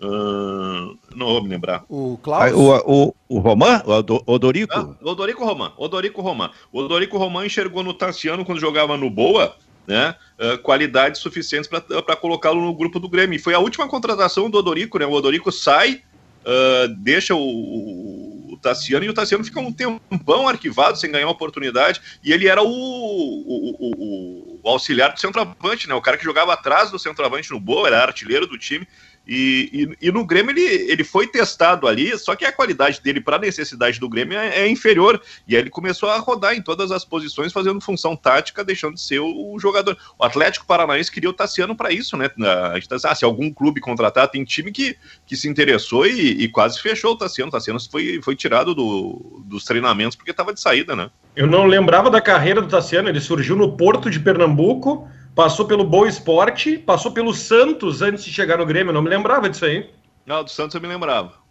[0.00, 1.84] uh, não vou me lembrar.
[1.88, 2.52] O Klaus?
[2.52, 3.82] O, o, o Roman?
[3.84, 4.72] O Odorico?
[4.72, 5.72] Ah, Odorico Roman.
[5.76, 6.50] Odorico Roman.
[6.72, 10.14] O Odorico Roman enxergou no Tassiano quando jogava no Boa, né?
[10.38, 13.34] Uh, qualidades suficientes para colocá-lo no grupo do Grêmio.
[13.34, 15.06] E foi a última contratação do Odorico, né?
[15.06, 16.02] O Odorico sai,
[16.46, 22.32] uh, deixa o Tassiano, e o Tassiano fica um tempão arquivado sem ganhar oportunidade, e
[22.32, 25.94] ele era o, o, o, o auxiliar do centroavante, né?
[25.94, 28.86] O cara que jogava atrás do centroavante no Boa, era artilheiro do time,
[29.26, 33.20] E, e, e, no Grêmio ele, ele foi testado ali, só que a qualidade dele
[33.20, 35.20] para a necessidade do Grêmio é, é, inferior.
[35.46, 39.00] E aí ele começou a rodar em todas as posições, fazendo função tática, deixando de
[39.00, 39.96] ser o, o jogador.
[40.18, 42.28] O Atlético Paranaense queria o Tassiano para isso, né?
[42.28, 46.80] Tá, ah, se algum clube contratar, tem time que, que se interessou e, e quase
[46.80, 47.48] fechou o Tassiano.
[47.48, 51.10] O Tassiano foi, foi tirado do, dos treinamentos porque estava de saída, né?
[51.36, 55.84] Eu não lembrava da carreira do Tassiano, ele surgiu no Porto de Pernambuco passou pelo
[55.84, 58.92] Boa Esporte, passou pelo Santos antes de chegar no Grêmio.
[58.92, 59.90] Não me lembrava disso aí.
[60.26, 61.42] Não, do Santos eu me lembrava.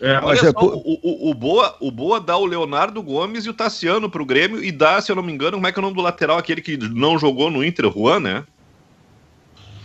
[0.00, 0.52] É, Olha só, é...
[0.52, 4.62] o, o, o, Boa, o Boa dá o Leonardo Gomes e o Tassiano pro Grêmio
[4.62, 6.38] e dá, se eu não me engano, como é que é o nome do lateral,
[6.38, 8.44] aquele que não jogou no Inter, Juan, né?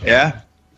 [0.04, 0.34] É.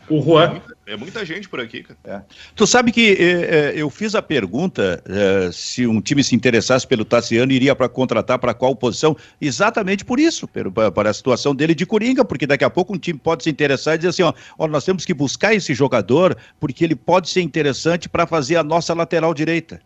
[0.08, 0.60] O Juan.
[0.86, 1.98] É muita gente por aqui, cara.
[2.04, 2.20] É.
[2.54, 6.86] Tu sabe que é, é, eu fiz a pergunta é, se um time se interessasse
[6.86, 9.16] pelo Tassiano, iria para contratar para qual posição?
[9.40, 10.46] Exatamente por isso,
[10.94, 13.94] para a situação dele de Coringa, porque daqui a pouco um time pode se interessar
[13.94, 17.40] e dizer assim: ó, ó nós temos que buscar esse jogador, porque ele pode ser
[17.40, 19.80] interessante para fazer a nossa lateral direita.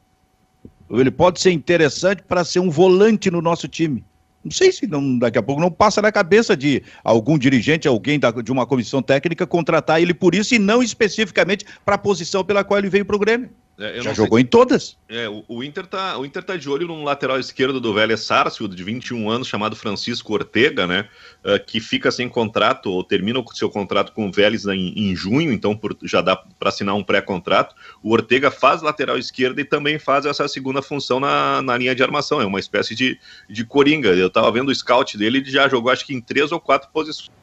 [0.90, 4.04] Ele pode ser interessante para ser um volante no nosso time.
[4.48, 8.18] Não sei se não, daqui a pouco não passa na cabeça de algum dirigente, alguém
[8.18, 12.42] da, de uma comissão técnica contratar ele por isso e não especificamente para a posição
[12.42, 13.50] pela qual ele veio para o Grêmio.
[13.78, 14.96] É, Já jogou em todas.
[15.08, 18.20] É, o, o, Inter tá, o Inter tá de olho num lateral esquerdo do Vélez
[18.20, 21.08] Sarsfield, de 21 anos, chamado Francisco Ortega, né?
[21.44, 25.14] Uh, que fica sem contrato, ou termina o seu contrato com o Vélez em, em
[25.14, 27.76] junho, então por, já dá para assinar um pré-contrato.
[28.02, 32.02] O Ortega faz lateral esquerda e também faz essa segunda função na, na linha de
[32.02, 32.40] armação.
[32.40, 33.16] É uma espécie de,
[33.48, 34.08] de coringa.
[34.08, 36.90] Eu tava vendo o scout dele, ele já jogou acho que em três ou quatro
[36.90, 37.37] posições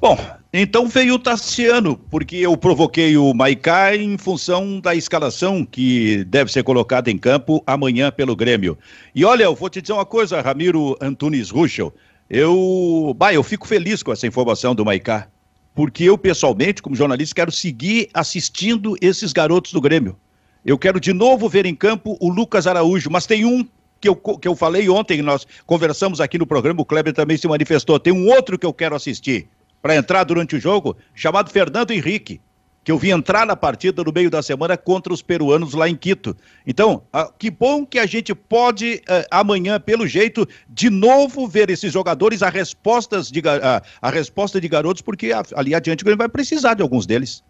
[0.00, 0.16] Bom,
[0.50, 6.50] então veio o Tassiano, porque eu provoquei o Maicá em função da escalação que deve
[6.50, 8.78] ser colocada em campo amanhã pelo Grêmio.
[9.14, 11.92] E olha, eu vou te dizer uma coisa, Ramiro Antunes Ruschel.
[12.30, 15.28] Eu, bah, eu fico feliz com essa informação do Maicá,
[15.74, 20.16] porque eu pessoalmente, como jornalista, quero seguir assistindo esses garotos do Grêmio.
[20.64, 23.68] Eu quero de novo ver em campo o Lucas Araújo, mas tem um
[24.00, 27.46] que eu, que eu falei ontem, nós conversamos aqui no programa, o Kleber também se
[27.46, 28.00] manifestou.
[28.00, 29.46] Tem um outro que eu quero assistir
[29.82, 32.40] para entrar durante o jogo, chamado Fernando Henrique,
[32.82, 35.94] que eu vi entrar na partida no meio da semana contra os peruanos lá em
[35.94, 36.36] Quito.
[36.66, 41.68] Então, ah, que bom que a gente pode uh, amanhã, pelo jeito, de novo ver
[41.70, 46.18] esses jogadores, a, respostas de, uh, a resposta de garotos, porque ali adiante o Grêmio
[46.18, 47.44] vai precisar de alguns deles.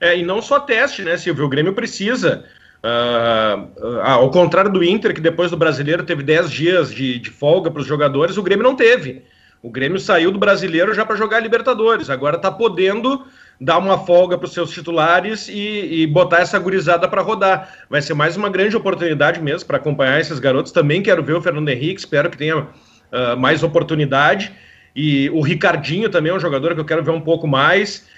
[0.00, 1.44] É, e não só teste, né, Silvio?
[1.44, 2.44] O Grêmio precisa.
[2.82, 7.70] Uh, ao contrário do Inter, que depois do brasileiro teve 10 dias de, de folga
[7.70, 9.22] para os jogadores, o Grêmio não teve.
[9.62, 12.10] O Grêmio saiu do brasileiro já para jogar Libertadores.
[12.10, 13.24] Agora está podendo
[13.60, 17.72] dar uma folga para os seus titulares e, e, botar essa gurizada para rodar.
[17.88, 20.72] Vai ser mais uma grande oportunidade mesmo para acompanhar esses garotos.
[20.72, 24.52] Também quero ver o Fernando Henrique, espero que tenha uh, mais oportunidade.
[24.96, 28.08] E o Ricardinho também é um jogador que eu quero ver um pouco mais.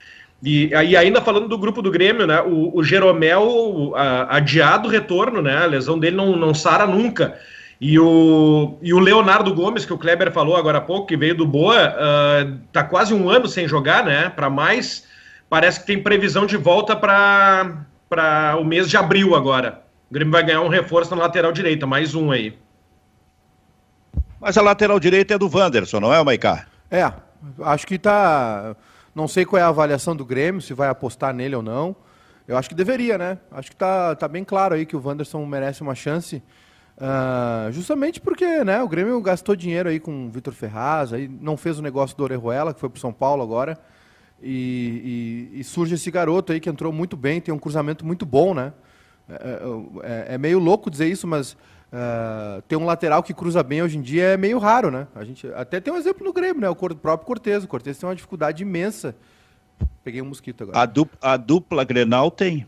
[0.43, 2.41] E aí, ainda falando do grupo do Grêmio, né?
[2.41, 3.95] O, o Jeromel uh,
[4.31, 5.59] adiado o retorno, né?
[5.59, 7.39] A lesão dele não, não sara nunca.
[7.87, 11.35] E o, e o Leonardo Gomes, que o Kleber falou agora há pouco, que veio
[11.35, 14.31] do Boa, uh, tá quase um ano sem jogar, né?
[14.31, 15.07] Para mais,
[15.51, 19.83] parece que tem previsão de volta para o mês de abril agora.
[20.11, 22.57] O Grêmio vai ganhar um reforço na lateral direita, mais um aí.
[24.41, 26.65] Mas a lateral direita é do Wanderson, não é, Maicá?
[26.91, 27.13] É,
[27.65, 28.75] acho que tá.
[29.15, 31.95] Não sei qual é a avaliação do Grêmio, se vai apostar nele ou não.
[32.49, 33.37] Eu acho que deveria, né?
[33.53, 36.43] Acho que tá, tá bem claro aí que o Wanderson merece uma chance.
[36.97, 41.57] Uh, justamente porque né, o Grêmio gastou dinheiro aí com o Vitor Ferraz, aí não
[41.57, 43.79] fez o negócio do Orejuela, que foi para São Paulo agora.
[44.43, 48.27] E, e, e, surge esse garoto aí que entrou muito bem, tem um cruzamento muito
[48.27, 48.73] bom, né?
[49.29, 53.63] É, é, é, é meio louco dizer isso, mas uh, ter um lateral que cruza
[53.63, 55.07] bem hoje em dia é meio raro, né?
[55.15, 56.69] A gente até tem um exemplo no Grêmio, né?
[56.69, 57.65] O próprio Cortez.
[57.65, 59.17] O Cortez tem uma dificuldade imensa.
[60.03, 60.79] Peguei um mosquito agora.
[60.79, 62.67] A dupla, a dupla Grenal tem.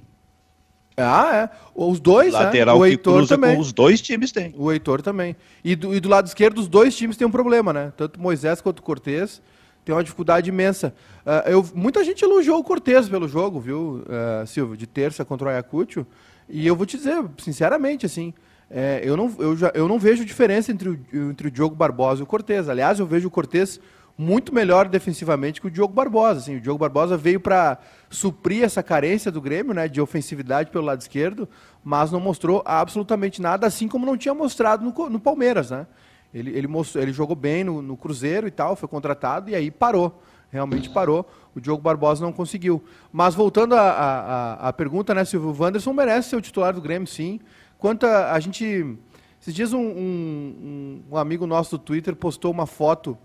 [0.97, 1.51] Ah, é.
[1.75, 2.41] Os dois, né?
[2.41, 2.81] Lateral né?
[2.81, 3.59] O Heitor também.
[3.59, 4.55] os dois times tem.
[4.57, 5.37] O Heitor também.
[5.63, 7.93] E do, e do lado esquerdo, os dois times têm um problema, né?
[7.97, 9.43] Tanto Moisés quanto Cortez
[9.85, 10.93] tem uma dificuldade imensa.
[11.25, 14.77] Uh, eu, muita gente elogiou o Cortez pelo jogo, viu, uh, Silvio?
[14.77, 16.05] De terça contra o Ayacucho.
[16.49, 18.35] E eu vou te dizer, sinceramente, assim,
[18.69, 20.99] é, eu, não, eu, já, eu não vejo diferença entre o,
[21.31, 22.69] entre o Diogo Barbosa e o Cortez.
[22.69, 23.81] Aliás, eu vejo o Cortez
[24.19, 26.41] muito melhor defensivamente que o Diogo Barbosa.
[26.41, 30.85] Assim, o Diogo Barbosa veio para suprir essa carência do Grêmio, né, de ofensividade pelo
[30.85, 31.49] lado esquerdo,
[31.85, 35.87] mas não mostrou absolutamente nada, assim como não tinha mostrado no, no Palmeiras, né?
[36.33, 39.71] Ele, ele, mostrou, ele jogou bem no, no, Cruzeiro e tal, foi contratado e aí
[39.71, 41.29] parou, realmente parou.
[41.55, 42.85] O Diogo Barbosa não conseguiu.
[43.11, 47.41] Mas voltando à pergunta, né, Silvio, o Wanderson merece ser o titular do Grêmio, sim.
[47.79, 48.99] Quanto a, a gente...
[49.41, 53.17] Esses dias um, um, um amigo nosso do Twitter postou uma foto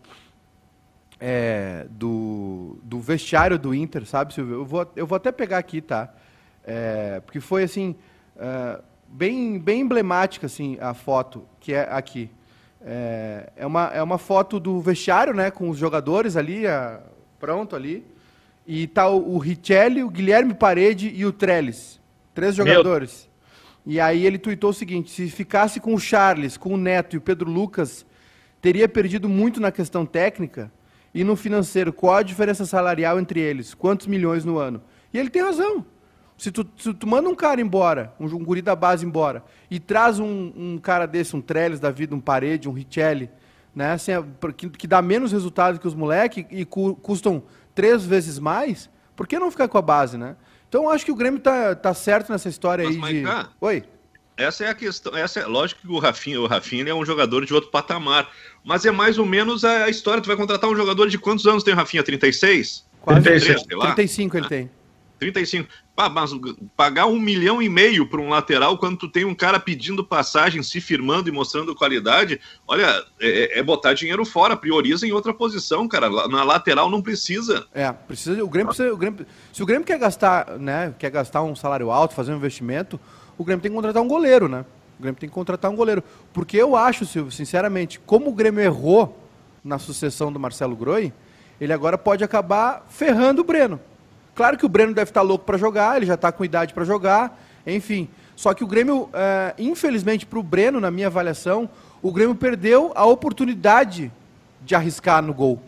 [1.24, 4.56] é, do, do vestiário do Inter, sabe, Silvio?
[4.56, 6.12] Eu vou, eu vou até pegar aqui, tá?
[6.66, 7.96] É, porque foi assim,
[8.36, 12.28] é, bem, bem emblemática assim, a foto, que é aqui.
[12.84, 17.00] É, é, uma, é uma foto do vestiário, né, com os jogadores ali, a,
[17.40, 18.04] pronto ali.
[18.66, 22.00] E tá o, o Richelli, o Guilherme Parede e o Trellis.
[22.34, 23.30] Três jogadores.
[23.86, 23.94] Meu.
[23.94, 27.18] E aí ele tuitou o seguinte: se ficasse com o Charles, com o Neto e
[27.18, 28.06] o Pedro Lucas,
[28.60, 30.72] teria perdido muito na questão técnica
[31.14, 31.92] e no financeiro.
[31.92, 33.74] Qual a diferença salarial entre eles?
[33.74, 34.82] Quantos milhões no ano?
[35.14, 35.86] E ele tem razão.
[36.38, 39.80] Se tu, se tu manda um cara embora, um, um guri da base embora, e
[39.80, 43.30] traz um, um cara desse, um Trellis da vida, um Parede, um Richelli,
[43.76, 44.12] né, assim,
[44.58, 47.44] que, que, dá menos resultado que os moleques e cu, custam
[47.76, 50.36] três vezes mais, por que não ficar com a base, né?
[50.68, 53.50] Então acho que o Grêmio tá, tá certo nessa história Mas, aí de.
[53.62, 53.84] Oi.
[54.42, 55.16] Essa é a questão.
[55.16, 58.30] Essa é, lógico que o Rafinha, o Rafinha é um jogador de outro patamar.
[58.64, 60.22] Mas é mais ou menos a história.
[60.22, 62.04] Tu vai contratar um jogador de quantos anos tem o Rafinha?
[62.04, 62.86] 36?
[63.02, 64.70] Quase 36, 35 ele tem.
[65.22, 65.70] 35.
[65.96, 66.32] Ah, mas
[66.76, 70.64] pagar um milhão e meio para um lateral quando tu tem um cara pedindo passagem,
[70.64, 75.88] se firmando e mostrando qualidade, olha, é, é botar dinheiro fora, prioriza em outra posição,
[75.88, 76.10] cara.
[76.28, 77.68] Na lateral não precisa.
[77.72, 78.44] É, precisa.
[78.44, 81.92] O Grêmio, precisa, o Grêmio, se o Grêmio quer gastar, né, quer gastar um salário
[81.92, 83.00] alto, fazer um investimento,
[83.38, 84.66] o Grêmio tem que contratar um goleiro, né?
[84.98, 86.04] O Grêmio tem que contratar um goleiro.
[86.34, 89.20] Porque eu acho, Silvio, sinceramente, como o Grêmio errou
[89.64, 91.14] na sucessão do Marcelo Groi,
[91.60, 93.80] ele agora pode acabar ferrando o Breno.
[94.42, 96.84] Claro que o Breno deve estar louco para jogar, ele já está com idade para
[96.84, 98.10] jogar, enfim.
[98.36, 101.70] Só que o Grêmio, é, infelizmente para o Breno, na minha avaliação,
[102.02, 104.12] o Grêmio perdeu a oportunidade
[104.66, 105.62] de arriscar no gol.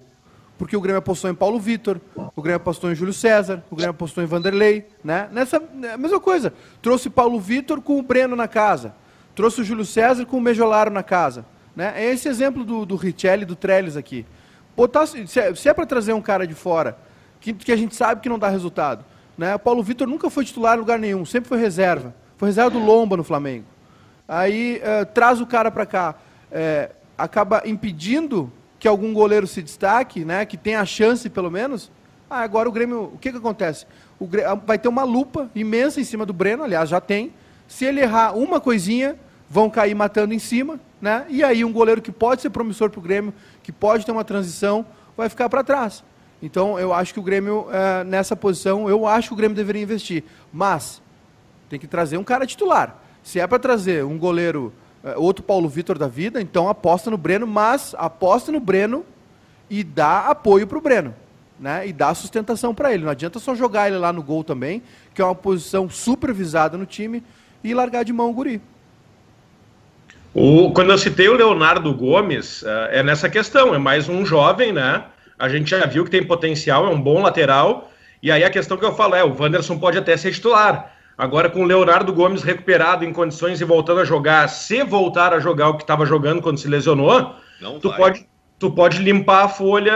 [0.57, 2.01] Porque o Grêmio apostou em Paulo Vitor,
[2.35, 5.29] o Grêmio apostou em Júlio César, o Grêmio apostou em Vanderlei, né?
[5.31, 6.51] Nessa é mesma coisa.
[6.81, 8.95] Trouxe Paulo Vitor com o Breno na casa.
[9.35, 11.45] Trouxe o Júlio César com o Mejolaro na casa.
[11.75, 11.93] Né?
[11.95, 14.25] É esse exemplo do, do Richelli e do Trellis aqui.
[14.75, 16.97] Botar, se é, é para trazer um cara de fora
[17.43, 19.03] que, que a gente sabe que não dá resultado.
[19.37, 19.53] Né?
[19.53, 22.15] O Paulo Vitor nunca foi titular em lugar nenhum, sempre foi reserva.
[22.37, 23.65] Foi reserva do Lomba no Flamengo.
[24.25, 26.15] Aí uh, traz o cara para cá,
[26.49, 30.45] é, acaba impedindo que algum goleiro se destaque, né?
[30.45, 31.91] que tenha a chance pelo menos.
[32.29, 33.85] Ah, agora o Grêmio, o que, que acontece?
[34.17, 37.33] O Grêmio, ah, vai ter uma lupa imensa em cima do Breno, aliás, já tem.
[37.67, 39.17] Se ele errar uma coisinha,
[39.49, 41.25] vão cair matando em cima, né?
[41.29, 44.23] E aí um goleiro que pode ser promissor para o Grêmio, que pode ter uma
[44.23, 46.03] transição, vai ficar para trás.
[46.43, 49.81] Então, eu acho que o Grêmio, é, nessa posição, eu acho que o Grêmio deveria
[49.81, 50.25] investir.
[50.51, 51.01] Mas,
[51.69, 53.01] tem que trazer um cara titular.
[53.23, 54.73] Se é para trazer um goleiro,
[55.05, 59.05] é, outro Paulo Vitor da vida, então aposta no Breno, mas aposta no Breno
[59.69, 61.15] e dá apoio para o Breno.
[61.57, 61.87] Né?
[61.87, 63.05] E dá sustentação para ele.
[63.05, 66.85] Não adianta só jogar ele lá no gol também, que é uma posição supervisada no
[66.85, 67.23] time,
[67.63, 68.61] e largar de mão o guri.
[70.33, 75.05] O, quando eu citei o Leonardo Gomes, é nessa questão, é mais um jovem, né?
[75.37, 77.91] A gente já viu que tem potencial, é um bom lateral.
[78.21, 80.93] E aí a questão que eu falo é: o Wanderson pode até ser titular.
[81.17, 85.39] Agora, com o Leonardo Gomes recuperado em condições e voltando a jogar, se voltar a
[85.39, 89.49] jogar o que estava jogando quando se lesionou, Não tu pode, tu pode limpar a
[89.49, 89.93] folha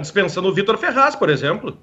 [0.00, 1.78] dispensando o Vitor Ferraz, por exemplo.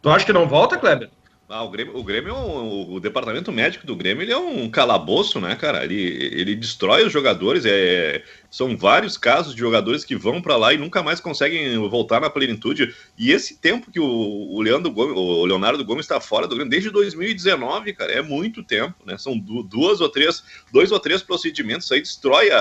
[0.00, 1.10] Tu acha que não volta, Kleber?
[1.52, 5.40] Ah, o Grêmio, o Grêmio, o, o, departamento médico do Grêmio, ele é um calabouço,
[5.40, 5.82] né, cara?
[5.82, 7.64] Ele, ele destrói os jogadores.
[7.66, 12.20] É, são vários casos de jogadores que vão para lá e nunca mais conseguem voltar
[12.20, 12.94] na plenitude.
[13.18, 16.70] E esse tempo que o, o, Leandro Gomes, o Leonardo Gomes está fora do Grêmio,
[16.70, 19.18] desde 2019, cara, é muito tempo, né?
[19.18, 22.60] São duas ou três, dois ou três procedimentos, isso aí destrói a,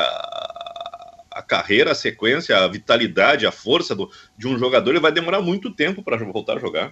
[1.29, 4.89] a carreira, a sequência, a vitalidade, a força do, de um jogador.
[4.89, 6.91] Ele vai demorar muito tempo para voltar a jogar.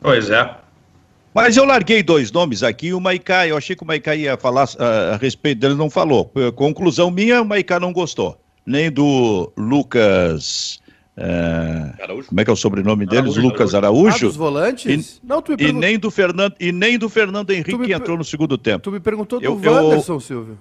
[0.00, 0.70] Pois é.
[1.34, 4.64] Mas eu larguei dois nomes aqui, o Maicá, eu achei que o Maicá ia falar
[4.64, 6.30] uh, a respeito dele, não falou.
[6.54, 8.38] Conclusão minha, o Maicá não gostou.
[8.66, 10.80] Nem do Lucas.
[11.16, 13.32] Uh, como é que é o sobrenome deles?
[13.32, 14.06] Araújo, Lucas Araújo.
[14.06, 14.26] Araújo.
[14.26, 15.16] Ah, dos volantes?
[15.16, 15.76] E, não, tu me pergunt...
[15.76, 18.80] e, nem do Fernando, e nem do Fernando Henrique que entrou no segundo tempo.
[18.80, 20.20] Tu me perguntou do eu, Wanderson, eu...
[20.20, 20.58] Silvio.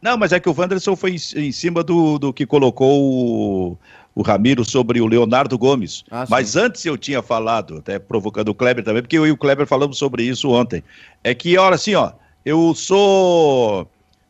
[0.00, 3.78] Não, mas é que o Wanderson foi em, em cima do, do que colocou o,
[4.14, 6.04] o Ramiro sobre o Leonardo Gomes.
[6.10, 9.36] Ah, Mas antes eu tinha falado, até provocando o Kleber também, porque eu e o
[9.36, 10.82] Kleber falamos sobre isso ontem.
[11.22, 12.12] É que, olha assim, ó,
[12.44, 13.82] eu sou.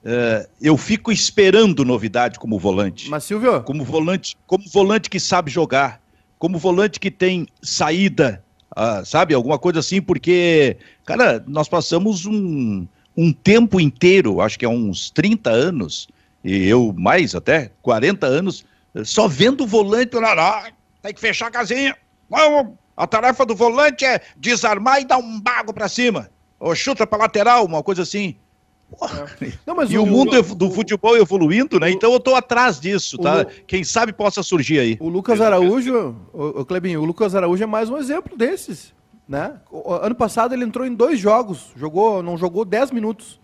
[0.04, 3.08] Uh, eu fico esperando novidade como volante.
[3.08, 3.62] Mas, Silvio?
[3.62, 6.00] Como volante, como volante que sabe jogar,
[6.38, 8.42] como volante que tem saída,
[8.76, 9.34] uh, sabe?
[9.34, 15.10] Alguma coisa assim, porque, cara, nós passamos um, um tempo inteiro, acho que é uns
[15.10, 16.06] 30 anos,
[16.44, 18.64] e eu mais até, 40 anos,
[19.02, 20.68] só vendo o volante, lá,
[21.02, 21.96] tem que fechar a casinha.
[22.96, 26.30] A tarefa do volante é desarmar e dar um bago para cima.
[26.60, 28.36] Ou chuta para lateral, uma coisa assim.
[29.40, 29.52] É.
[29.66, 31.90] Não, mas e o, o mundo o, do futebol evoluindo, né?
[31.90, 33.44] Então eu tô atrás disso, tá?
[33.66, 34.96] Quem sabe possa surgir aí.
[35.00, 38.94] O Lucas Araújo, o, o Clebinho, o Lucas Araújo é mais um exemplo desses,
[39.28, 39.54] né?
[39.70, 43.40] O, ano passado ele entrou em dois jogos, jogou, não jogou 10 minutos.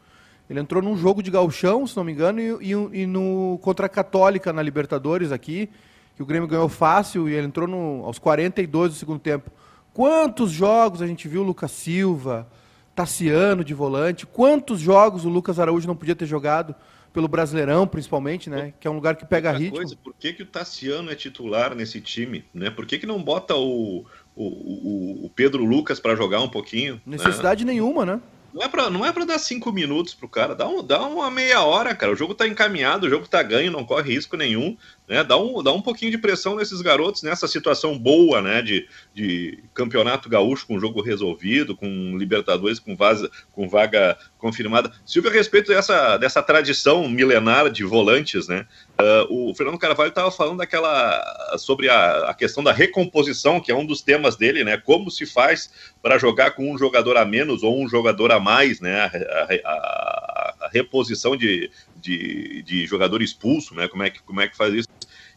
[0.51, 3.87] Ele entrou num jogo de galchão, se não me engano, e, e, e, no contra
[3.87, 5.71] a Católica na Libertadores aqui,
[6.17, 9.49] que o Grêmio ganhou fácil e ele entrou no, aos 42 do segundo tempo.
[9.95, 12.49] Quantos jogos a gente viu o Lucas Silva,
[12.97, 14.27] Tassiano de volante.
[14.27, 16.75] Quantos jogos o Lucas Araújo não podia ter jogado?
[17.13, 18.73] Pelo Brasileirão, principalmente, né?
[18.79, 19.77] Que é um lugar que pega ritmo.
[19.77, 22.45] Coisa, por que, que o Tassiano é titular nesse time?
[22.53, 22.71] Né?
[22.71, 24.05] Por que, que não bota o,
[24.37, 27.01] o, o, o Pedro Lucas para jogar um pouquinho?
[27.07, 27.73] Necessidade né?
[27.73, 28.21] nenhuma, né?
[28.53, 31.31] Não é pra, não é pra dar cinco minutos pro cara, dá, um, dá uma
[31.31, 32.13] meia hora, cara.
[32.13, 34.77] O jogo tá encaminhado, o jogo tá ganho, não corre risco nenhum.
[35.11, 35.25] Né?
[35.25, 38.63] Dá, um, dá um pouquinho de pressão nesses garotos nessa situação boa, né?
[38.63, 44.93] De, de campeonato gaúcho com jogo resolvido, com Libertadores com, vaza, com vaga confirmada.
[45.05, 48.65] Silvio, a respeito dessa, dessa tradição milenar de volantes, né?
[49.01, 51.21] Uh, o Fernando Carvalho estava falando daquela
[51.59, 54.77] sobre a, a, questão da recomposição, que é um dos temas dele, né?
[54.77, 58.81] Como se faz para jogar com um jogador a menos ou um jogador a mais,
[58.81, 59.01] né?
[59.01, 61.69] A, a, a reposição de,
[62.01, 63.87] de, de, jogador expulso, né?
[63.89, 64.89] Como é que, como é que faz isso?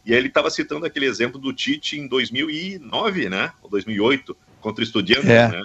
[0.04, 3.52] E aí ele estava citando aquele exemplo do Tite em 2009, né?
[3.62, 5.48] Ou 2008, contra o Estudiantes, é.
[5.48, 5.62] né?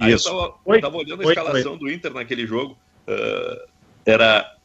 [0.00, 0.30] Aí Isso.
[0.66, 2.78] eu estava olhando a escalação do Inter naquele jogo.
[3.06, 3.68] Uh,
[4.06, 4.56] era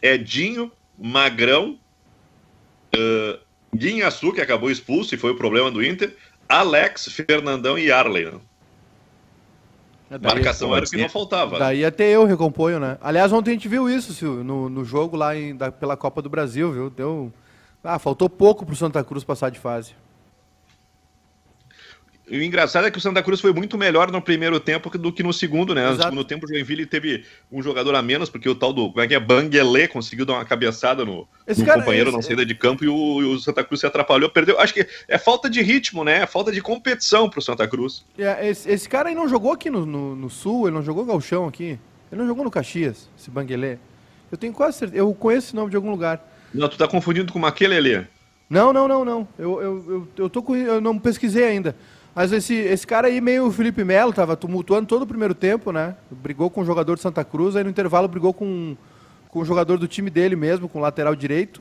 [0.00, 1.78] Edinho, Magrão,
[2.94, 3.38] uh,
[3.74, 6.16] Guinhaçu, que acabou expulso e foi o problema do Inter,
[6.48, 8.24] Alex, Fernandão e Arley.
[8.24, 8.40] Né?
[10.10, 11.58] É, daí, Marcação era o que não faltava.
[11.58, 12.96] Daí até eu recomponho, né?
[13.00, 16.22] Aliás, ontem a gente viu isso, Silvio, no, no jogo lá em, da, pela Copa
[16.22, 16.90] do Brasil, viu?
[16.90, 17.32] Deu.
[17.82, 19.94] Ah, faltou pouco pro Santa Cruz passar de fase.
[22.28, 25.12] E o engraçado é que o Santa Cruz foi muito melhor no primeiro tempo do
[25.12, 25.82] que no segundo, né?
[25.82, 25.96] Exato.
[25.96, 28.88] No segundo tempo, o Joinville teve um jogador a menos, porque o tal do.
[28.90, 29.20] Como é que é?
[29.20, 32.88] Banguelê conseguiu dar uma cabeçada no, no cara, companheiro esse, na saída de campo e
[32.88, 34.58] o, e o, Santa Cruz se atrapalhou, perdeu.
[34.58, 36.22] Acho que é falta de ritmo, né?
[36.22, 38.04] É falta de competição pro Santa Cruz.
[38.18, 41.04] É, esse, esse, cara aí não jogou aqui no, no, no, Sul, ele não jogou
[41.04, 41.78] Galchão aqui.
[42.10, 43.78] Ele não jogou no Caxias, esse Banguelê.
[44.32, 45.00] Eu tenho quase certeza.
[45.00, 46.20] Eu conheço esse nome de algum lugar.
[46.52, 48.08] Não, tu tá confundindo com Maquelele.
[48.48, 49.28] Não, não, não, não.
[49.38, 51.76] Eu, eu, eu, eu, tô com, eu não pesquisei ainda.
[52.16, 55.94] Mas esse, esse cara aí, meio Felipe Melo, tava tumultuando todo o primeiro tempo, né?
[56.10, 58.74] Brigou com o jogador de Santa Cruz, aí no intervalo brigou com,
[59.28, 61.60] com o jogador do time dele mesmo, com o lateral direito.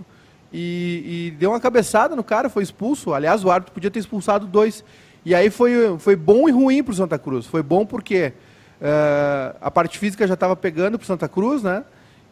[0.53, 3.13] E, e deu uma cabeçada no cara, foi expulso.
[3.13, 4.81] Aliás, o árbitro podia ter expulsado dois.
[5.25, 7.45] E aí foi, foi bom e ruim para o Santa Cruz.
[7.45, 8.31] Foi bom porque
[8.79, 11.83] uh, a parte física já estava pegando para o Santa Cruz, né?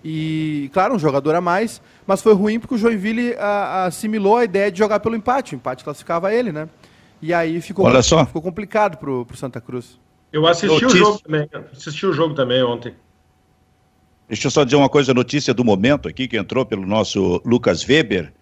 [0.02, 1.82] E, claro, um jogador a mais.
[2.08, 3.36] Mas foi ruim porque o Joinville
[3.86, 5.56] assimilou a ideia de jogar pelo empate.
[5.56, 6.70] O empate classificava ele, né?
[7.24, 8.26] E aí ficou, Olha só.
[8.26, 9.98] ficou complicado pro, pro Santa Cruz.
[10.30, 10.88] Eu assisti Notícia.
[10.88, 11.50] o jogo também.
[11.72, 12.94] Assisti o jogo também ontem.
[14.28, 17.88] Deixa eu só dizer uma coisa, notícia do momento aqui, que entrou pelo nosso Lucas
[17.88, 18.34] Weber.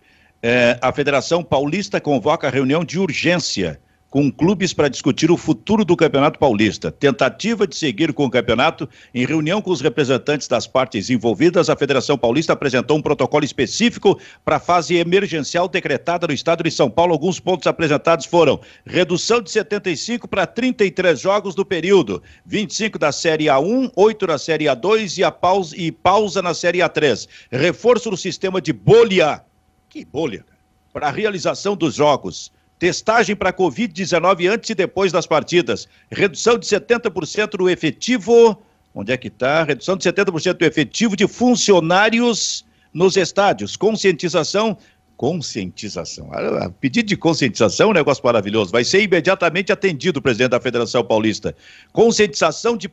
[0.42, 3.80] É, a Federação Paulista convoca reunião de urgência
[4.12, 6.92] com clubes para discutir o futuro do Campeonato Paulista.
[6.92, 8.88] Tentativa de seguir com o campeonato.
[9.16, 14.20] Em reunião com os representantes das partes envolvidas, a Federação Paulista apresentou um protocolo específico
[14.44, 17.14] para a fase emergencial decretada no estado de São Paulo.
[17.14, 23.46] Alguns pontos apresentados foram redução de 75 para 33 jogos do período, 25 da Série
[23.46, 27.30] A1, 8 da Série A2 e, a pausa, e pausa na Série A3.
[27.50, 29.42] Reforço do sistema de bolha.
[29.88, 30.46] Que bolha?
[30.92, 35.88] Para a realização dos jogos Testagem para Covid-19 antes e depois das partidas.
[36.10, 38.60] Redução de 70% do efetivo.
[38.96, 39.64] Onde é que está?
[39.64, 43.78] Redução de 70% do efetivo de funcionários nos estádios.
[43.78, 44.76] Conscientização
[45.22, 46.32] conscientização.
[46.80, 48.72] Pedido de conscientização é um negócio maravilhoso.
[48.72, 51.56] Vai ser imediatamente atendido presidente da Federação Paulista.
[51.94, 52.90] Conscientização de,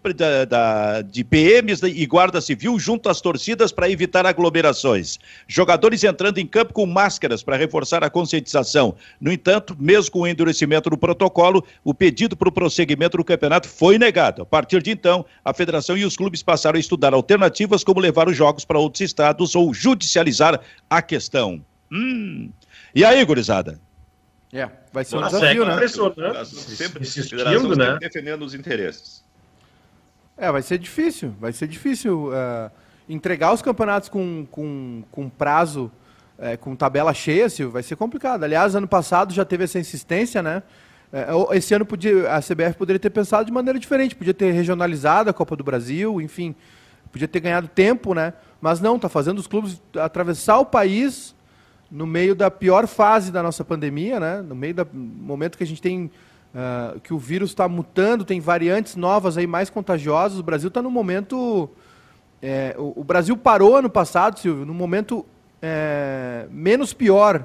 [0.47, 5.19] da, de PMs e Guarda Civil junto às torcidas para evitar aglomerações.
[5.47, 8.95] Jogadores entrando em campo com máscaras para reforçar a conscientização.
[9.19, 13.67] No entanto, mesmo com o endurecimento do protocolo, o pedido para o prosseguimento do campeonato
[13.67, 14.43] foi negado.
[14.43, 18.29] A partir de então, a federação e os clubes passaram a estudar alternativas como levar
[18.29, 20.61] os jogos para outros estados ou judicializar
[20.91, 21.64] a questão.
[21.90, 22.51] Hum.
[22.94, 23.80] E aí, gurizada?
[24.53, 25.74] É, vai ser um Nossa, desafio, é né?
[25.74, 26.47] Impressionante.
[26.47, 27.99] Sempre insistindo, né?
[28.01, 29.22] defendendo os interesses.
[30.36, 31.34] É, vai ser difícil.
[31.39, 32.70] Vai ser difícil uh,
[33.09, 35.91] entregar os campeonatos com, com, com prazo,
[36.39, 38.45] uh, com tabela cheia, Silvio, vai ser complicado.
[38.45, 40.62] Aliás, ano passado já teve essa insistência, né?
[41.12, 45.28] Uh, esse ano podia, a CBF poderia ter pensado de maneira diferente, podia ter regionalizado
[45.28, 46.55] a Copa do Brasil, enfim,
[47.11, 48.32] podia ter ganhado tempo, né?
[48.61, 51.34] Mas não, está fazendo os clubes atravessar o país
[51.91, 54.43] no meio da pior fase da nossa pandemia, né?
[54.43, 56.11] no meio do momento que a gente tem
[56.55, 60.39] uh, que o vírus está mutando, tem variantes novas aí mais contagiosas.
[60.39, 61.68] O Brasil está num momento
[62.41, 65.26] É, o, o, Brasil parou ano passado, Silvio, no momento
[65.61, 67.45] é, menos pior.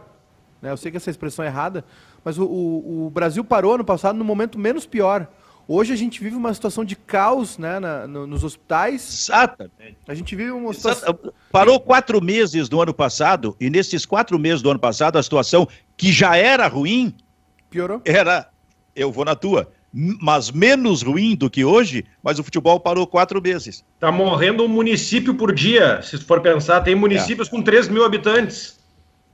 [0.62, 0.72] Né?
[0.72, 1.84] Eu sei que essa expressão é errada,
[2.24, 5.28] mas o, o, o, Brasil parou ano passado no momento menos pior.
[5.68, 9.28] Hoje a gente vive uma situação de caos né, na, no, nos hospitais.
[9.30, 9.98] Exatamente.
[10.08, 11.18] A gente vive uma situação.
[11.52, 15.68] Parou quatro meses do ano passado, e nesses quatro meses do ano passado, a situação
[15.96, 17.16] que já era ruim.
[17.70, 18.02] Piorou?
[18.06, 18.50] Era.
[18.96, 23.40] Eu vou na tua mas menos ruim do que hoje, mas o futebol parou quatro
[23.40, 23.86] meses.
[23.94, 26.82] Está morrendo um município por dia, se for pensar.
[26.82, 27.52] Tem municípios é.
[27.52, 28.80] com 3 mil habitantes.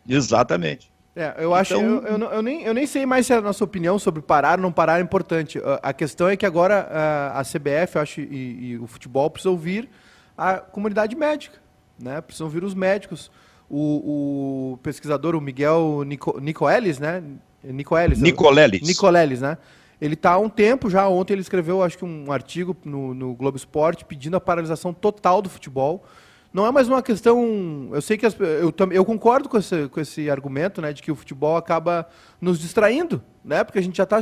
[0.07, 0.91] Exatamente.
[1.19, 2.07] É, eu acho, então...
[2.07, 4.63] eu, eu, eu, nem, eu nem sei mais se a nossa opinião sobre parar ou
[4.63, 5.59] não parar é importante.
[5.83, 9.51] A questão é que agora a, a CBF, eu acho, e, e, o futebol precisam
[9.51, 9.89] ouvir
[10.37, 11.57] a comunidade médica,
[12.01, 12.21] né?
[12.21, 13.29] Precisam ouvir os médicos.
[13.69, 17.21] O, o pesquisador, o Miguel Nico, Nicoelis, né?
[17.61, 18.21] Nicoelis.
[18.21, 18.81] Nicolelis.
[18.81, 19.57] Nicolelis, né?
[19.99, 21.09] Ele está há um tempo já.
[21.09, 25.41] Ontem ele escreveu, acho que um artigo no, no Globo Esporte pedindo a paralisação total
[25.41, 26.05] do futebol.
[26.51, 27.89] Não é mais uma questão.
[27.91, 31.11] Eu sei que as, eu, eu concordo com esse, com esse argumento, né, de que
[31.11, 32.07] o futebol acaba
[32.41, 34.19] nos distraindo, né, porque a gente já está.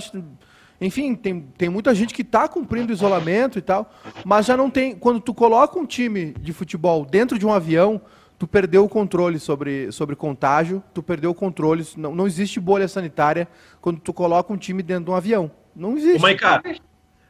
[0.79, 3.91] Enfim, tem, tem muita gente que está cumprindo isolamento e tal,
[4.25, 4.95] mas já não tem.
[4.95, 8.01] Quando tu coloca um time de futebol dentro de um avião,
[8.37, 11.87] tu perdeu o controle sobre, sobre contágio, tu perdeu o controle.
[11.95, 13.47] Não, não existe bolha sanitária
[13.81, 15.49] quando tu coloca um time dentro de um avião.
[15.75, 16.21] Não existe.
[16.21, 16.61] Mas, cara,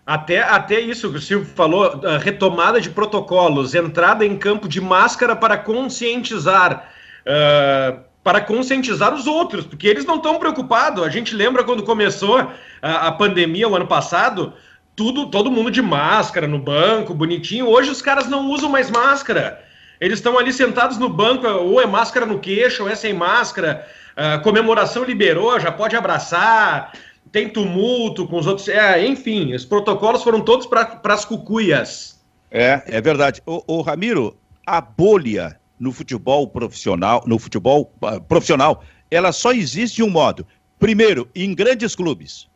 [0.08, 5.36] até, até isso que o Silvio falou, retomada de protocolos, entrada em campo de máscara
[5.36, 6.90] para conscientizar.
[7.28, 11.02] Uh, para conscientizar os outros, porque eles não estão preocupados.
[11.02, 12.38] A gente lembra quando começou
[12.82, 14.54] a, a pandemia o ano passado,
[14.96, 17.68] tudo, todo mundo de máscara no banco, bonitinho.
[17.68, 19.64] Hoje os caras não usam mais máscara.
[20.00, 23.88] Eles estão ali sentados no banco, ou é máscara no queixo, ou é sem máscara.
[24.16, 26.92] A comemoração liberou, já pode abraçar
[27.38, 28.68] tem tumulto com os outros.
[28.68, 32.20] É, enfim, os protocolos foram todos para as cucuias.
[32.50, 33.44] É, é verdade.
[33.46, 34.36] O, o, Ramiro,
[34.66, 40.48] a bolha no futebol profissional, no futebol uh, profissional, ela só existe de um modo.
[40.80, 42.50] Primeiro, em grandes clubes.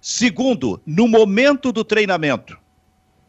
[0.00, 2.58] Segundo, no momento do treinamento.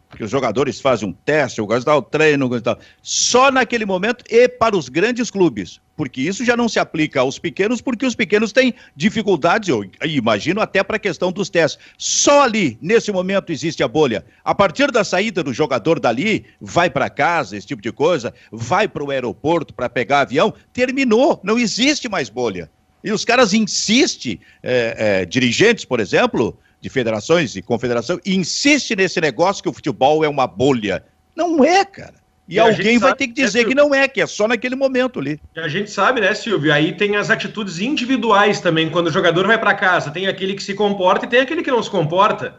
[0.08, 2.80] Porque os jogadores fazem um teste, o tal treino, tal.
[3.02, 7.38] Só naquele momento e para os grandes clubes porque isso já não se aplica aos
[7.38, 11.80] pequenos, porque os pequenos têm dificuldades, eu imagino até para a questão dos testes.
[11.96, 14.26] Só ali, nesse momento, existe a bolha.
[14.44, 18.88] A partir da saída do jogador dali, vai para casa, esse tipo de coisa, vai
[18.88, 22.68] para o aeroporto para pegar avião, terminou, não existe mais bolha.
[23.04, 29.22] E os caras insistem, é, é, dirigentes, por exemplo, de federações e confederação, insistem nesse
[29.22, 31.06] negócio que o futebol é uma bolha.
[31.36, 32.21] Não é, cara.
[32.48, 34.76] E, e alguém vai ter que dizer né, que não é, que é só naquele
[34.76, 35.40] momento ali.
[35.56, 36.74] E a gente sabe, né, Silvio?
[36.74, 38.90] Aí tem as atitudes individuais também.
[38.90, 41.72] Quando o jogador vai para casa, tem aquele que se comporta e tem aquele que
[41.72, 42.56] não se comporta.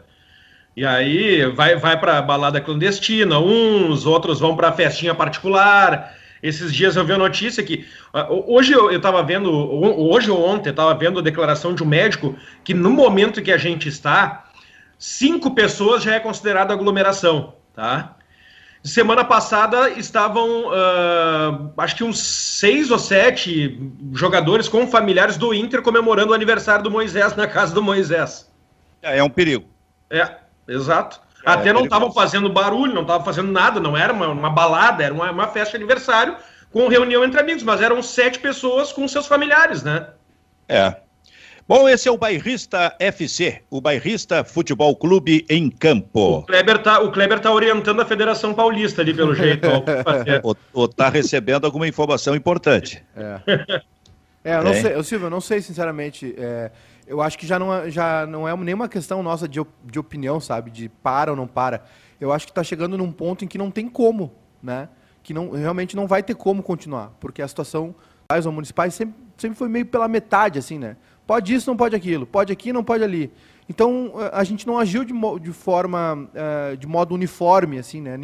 [0.75, 6.15] E aí vai, vai para balada clandestina, uns, outros vão para festinha particular.
[6.41, 7.85] Esses dias eu vi a notícia que.
[8.47, 12.35] Hoje eu estava vendo, hoje ou ontem, eu estava vendo a declaração de um médico
[12.63, 14.45] que no momento que a gente está,
[14.97, 18.17] cinco pessoas já é considerado aglomeração, tá?
[18.83, 23.79] Semana passada estavam, uh, acho que uns seis ou sete
[24.11, 28.51] jogadores com familiares do Inter comemorando o aniversário do Moisés na casa do Moisés.
[29.01, 29.65] É, é um perigo.
[30.09, 30.35] É,
[30.67, 31.21] exato.
[31.45, 34.49] É, Até é não estavam fazendo barulho, não estavam fazendo nada, não era uma, uma
[34.49, 36.35] balada, era uma, uma festa de aniversário
[36.69, 40.07] com reunião entre amigos, mas eram sete pessoas com seus familiares, né?
[40.67, 40.95] É,
[41.65, 46.39] Bom, esse é o Bairrista FC, o Bairrista Futebol Clube em Campo.
[46.39, 49.65] O Kleber tá, o Kleber tá orientando a Federação Paulista ali, pelo jeito.
[50.43, 53.01] ou, ou tá recebendo alguma informação importante.
[53.15, 53.81] É,
[54.43, 54.81] é eu não é.
[54.81, 56.35] sei, eu, Silvio, eu não sei, sinceramente.
[56.37, 56.69] É,
[57.07, 60.41] eu acho que já não, é, já não é nenhuma questão nossa de, de opinião,
[60.41, 60.69] sabe?
[60.69, 61.85] De para ou não para.
[62.19, 64.89] Eu acho que está chegando num ponto em que não tem como, né?
[65.23, 67.95] Que não, realmente não vai ter como continuar, porque a situação
[68.27, 70.97] as municipais sempre, sempre foi meio pela metade, assim, né?
[71.25, 72.25] Pode isso, não pode aquilo.
[72.25, 73.31] Pode aqui, não pode ali.
[73.69, 78.19] Então, eh, a gente não agiu de, de forma, uh, de modo uniforme, assim, né?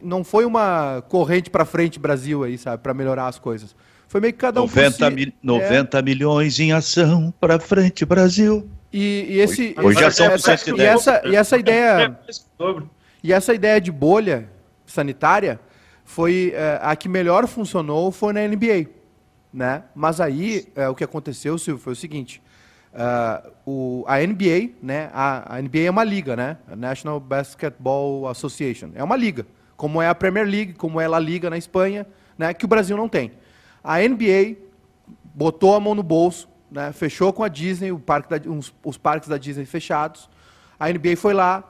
[0.00, 3.74] Não foi uma corrente para frente Brasil aí, sabe, para melhorar as coisas.
[4.08, 5.14] Foi meio que cada um 90, si.
[5.14, 6.02] mil, 90 é.
[6.02, 8.68] milhões em ação para frente Brasil.
[8.92, 12.18] E, e esse, Hoje já são essa, e essa, e essa ideia
[13.24, 14.50] e essa ideia de bolha
[14.84, 15.58] sanitária
[16.04, 19.01] foi uh, a que melhor funcionou foi na NBA
[19.52, 19.84] né?
[19.94, 22.42] Mas aí é, o que aconteceu, Silvio, foi o seguinte:
[22.92, 25.10] uh, o, a NBA, né?
[25.12, 26.56] A, a, NBA é uma liga, né?
[26.70, 29.46] A National Basketball Association é uma liga,
[29.76, 32.06] como é a Premier League, como é a Liga na Espanha,
[32.38, 32.54] né?
[32.54, 33.32] Que o Brasil não tem.
[33.82, 34.56] A NBA
[35.34, 36.92] botou a mão no bolso, né?
[36.92, 40.28] Fechou com a Disney, parque da, uns, os parques da Disney fechados.
[40.78, 41.62] A NBA foi lá,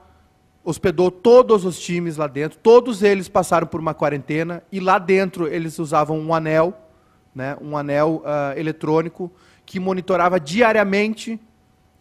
[0.64, 5.48] hospedou todos os times lá dentro, todos eles passaram por uma quarentena e lá dentro
[5.48, 6.81] eles usavam um anel,
[7.34, 9.30] né, um anel uh, eletrônico
[9.64, 11.40] que monitorava diariamente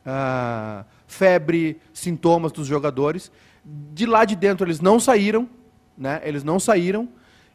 [0.05, 3.31] uh, febre, sintomas dos jogadores.
[3.63, 5.47] De lá de dentro eles não saíram,
[5.97, 7.07] né, eles não saíram.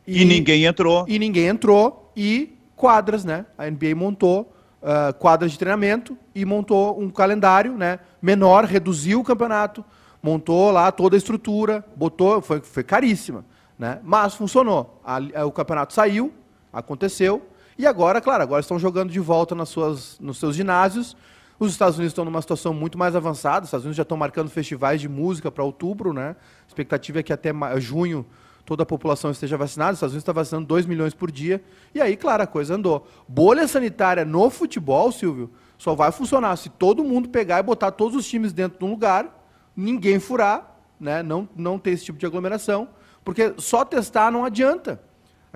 [0.07, 1.05] E, e ninguém entrou.
[1.09, 3.45] E ninguém entrou e quadras, né?
[3.59, 7.99] A NBA montou uh, quadras de treinamento e montou um calendário, né?
[8.23, 9.85] Menor, reduziu o campeonato
[10.27, 13.45] montou lá toda a estrutura, botou, foi, foi caríssima,
[13.79, 14.01] né?
[14.03, 15.01] Mas funcionou.
[15.05, 16.33] A, a, o campeonato saiu,
[16.73, 17.47] aconteceu,
[17.79, 21.17] e agora, claro, agora estão jogando de volta nas suas, nos seus ginásios.
[21.59, 23.61] Os Estados Unidos estão numa situação muito mais avançada.
[23.61, 26.37] Os Estados Unidos já estão marcando festivais de música para outubro, né?
[26.65, 28.27] A expectativa é que até junho
[28.65, 29.93] toda a população esteja vacinada.
[29.93, 31.63] Os Estados Unidos está vacinando 2 milhões por dia.
[31.95, 33.07] E aí, claro, a coisa andou.
[33.27, 38.17] Bolha sanitária no futebol, Silvio, só vai funcionar se todo mundo pegar e botar todos
[38.17, 39.37] os times dentro de um lugar
[39.77, 41.23] ninguém furar, né?
[41.23, 42.89] não, não ter esse tipo de aglomeração,
[43.23, 45.01] porque só testar não adianta.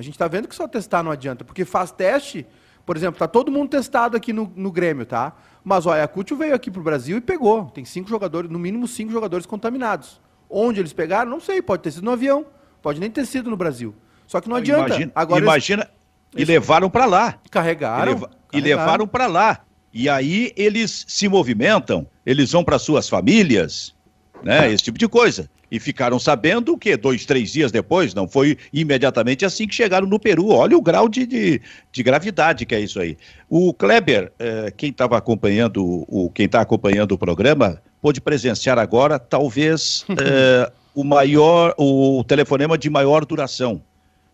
[0.01, 2.47] A gente está vendo que só testar não adianta, porque faz teste,
[2.87, 5.37] por exemplo, está todo mundo testado aqui no, no Grêmio, tá?
[5.63, 7.67] Mas o Ayacucho veio aqui para o Brasil e pegou.
[7.67, 10.19] Tem cinco jogadores, no mínimo cinco jogadores contaminados.
[10.49, 12.47] Onde eles pegaram, não sei, pode ter sido no avião,
[12.81, 13.95] pode nem ter sido no Brasil.
[14.27, 14.87] Só que não adianta.
[14.87, 15.91] Imagina, Agora imagina
[16.35, 16.49] eles...
[16.49, 17.39] e levaram para lá.
[17.51, 18.13] Carregaram.
[18.13, 18.39] E, carregaram.
[18.55, 19.61] e levaram para lá.
[19.93, 23.95] E aí eles se movimentam, eles vão para suas famílias,
[24.43, 24.73] né?
[24.73, 25.51] Esse tipo de coisa.
[25.71, 26.97] E ficaram sabendo o quê?
[26.97, 28.13] Dois, três dias depois?
[28.13, 30.49] Não foi imediatamente assim que chegaram no Peru.
[30.49, 31.63] Olha o grau de, de,
[31.93, 33.17] de gravidade que é isso aí.
[33.49, 39.19] O Kleber, eh, quem estava acompanhando, o, quem está acompanhando o programa, pôde presenciar agora,
[39.19, 43.81] talvez, eh, o maior, o telefonema de maior duração.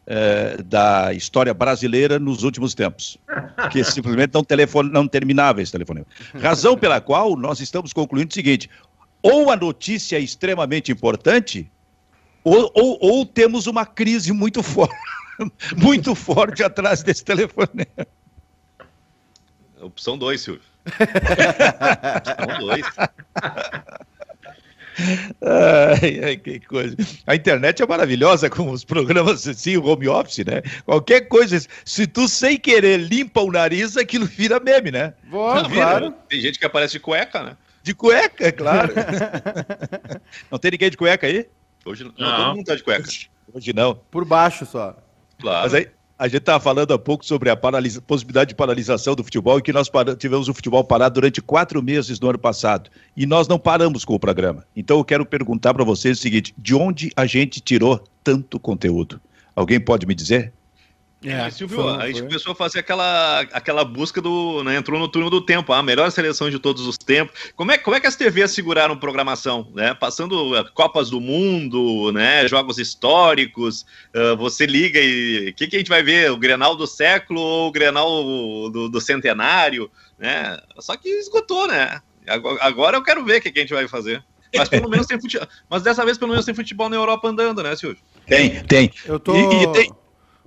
[0.08, 3.18] Eh, da história brasileira nos últimos tempos,
[3.72, 6.06] que simplesmente não, telefone, não terminava esse telefonema.
[6.40, 8.70] Razão pela qual nós estamos concluindo o seguinte:
[9.26, 11.70] ou a notícia é extremamente importante,
[12.44, 14.94] ou, ou, ou temos uma crise muito forte,
[15.76, 17.86] muito forte atrás desse telefone.
[19.80, 20.62] Opção 2, Silvio.
[22.16, 22.86] Opção 2.
[25.42, 26.96] Ai, ai, que coisa.
[27.26, 30.62] A internet é maravilhosa com os programas assim, o home office, né?
[30.84, 35.12] Qualquer coisa, se tu sem querer limpa o nariz, aquilo vira meme, né?
[35.24, 36.14] Boa, claro.
[36.28, 37.56] Tem gente que aparece de cueca, né?
[37.86, 38.92] De cueca, é claro.
[40.50, 41.46] não tem ninguém de cueca aí?
[41.84, 42.36] Hoje não, não.
[42.36, 43.08] todo mundo tá de cueca.
[43.54, 43.94] Hoje não.
[44.10, 44.96] Por baixo só.
[45.38, 45.62] Claro.
[45.62, 49.60] Mas aí, a gente estava falando há pouco sobre a possibilidade de paralisação do futebol
[49.60, 52.90] e que nós tivemos o futebol parado durante quatro meses no ano passado.
[53.16, 54.66] E nós não paramos com o programa.
[54.74, 59.20] Então eu quero perguntar para vocês o seguinte: de onde a gente tirou tanto conteúdo?
[59.54, 60.52] Alguém pode me dizer?
[61.28, 62.28] É, Silvio, foi, a gente foi.
[62.28, 64.62] começou a fazer aquela, aquela busca do.
[64.62, 67.34] Né, entrou no turno do tempo, a melhor seleção de todos os tempos.
[67.56, 69.68] Como é, como é que as TVs seguraram programação?
[69.74, 69.92] Né?
[69.92, 75.48] Passando uh, Copas do Mundo, né, jogos históricos, uh, você liga e.
[75.48, 76.30] O que, que a gente vai ver?
[76.30, 78.08] O Grenal do século ou o Grenal
[78.70, 79.90] do, do centenário?
[80.16, 80.56] Né?
[80.78, 82.00] Só que esgotou, né?
[82.60, 84.22] Agora eu quero ver o que, que a gente vai fazer.
[84.54, 85.48] Mas pelo menos tem futebol.
[85.68, 87.98] Mas dessa vez, pelo menos, tem futebol na Europa andando, né, Silvio?
[88.26, 88.90] Tem, tem.
[89.04, 89.34] Eu tô.
[89.34, 89.90] E, e tem...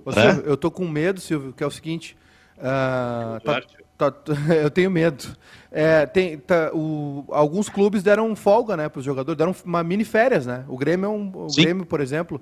[0.04, 2.16] Ô, Silvio, eu tô com medo, Silvio, que é o seguinte.
[2.56, 4.14] Uh, tá, tá,
[4.62, 5.24] eu tenho medo.
[5.70, 10.04] É, tem, tá, o, alguns clubes deram folga né, para os jogadores, deram uma mini
[10.04, 10.64] férias, né?
[10.68, 12.40] O Grêmio, é um, o Grêmio por exemplo.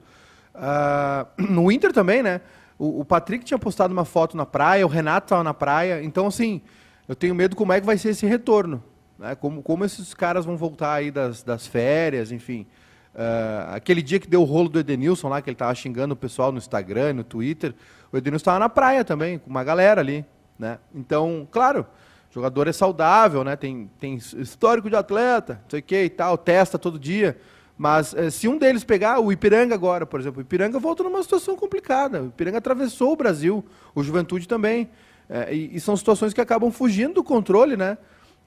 [0.55, 2.41] Uh, no Inter também, né?
[2.79, 6.03] O, o, Patrick tinha postado uma foto na praia, o Renato estava na praia.
[6.03, 6.63] Então, assim,
[7.09, 8.83] eu tenho medo como é que vai ser esse retorno.
[9.19, 9.35] Né?
[9.35, 12.67] Como, como esses caras vão voltar aí das, das férias, enfim.
[13.19, 16.17] Uh, aquele dia que deu o rolo do Edenilson lá, que ele estava xingando o
[16.17, 17.75] pessoal no Instagram, no Twitter,
[18.13, 20.25] o Edenilson estava na praia também, com uma galera ali.
[20.57, 20.79] Né?
[20.95, 21.85] Então, claro,
[22.31, 23.57] jogador é saudável, né?
[23.57, 27.37] tem, tem histórico de atleta, não sei o que e tal, testa todo dia.
[27.77, 31.23] Mas eh, se um deles pegar, o Ipiranga agora, por exemplo, o Ipiranga volta numa
[31.23, 32.23] situação complicada.
[32.23, 33.65] O Ipiranga atravessou o Brasil,
[33.95, 34.89] o Juventude também.
[35.29, 37.99] Eh, e, e, são situações que acabam fugindo do controle, né?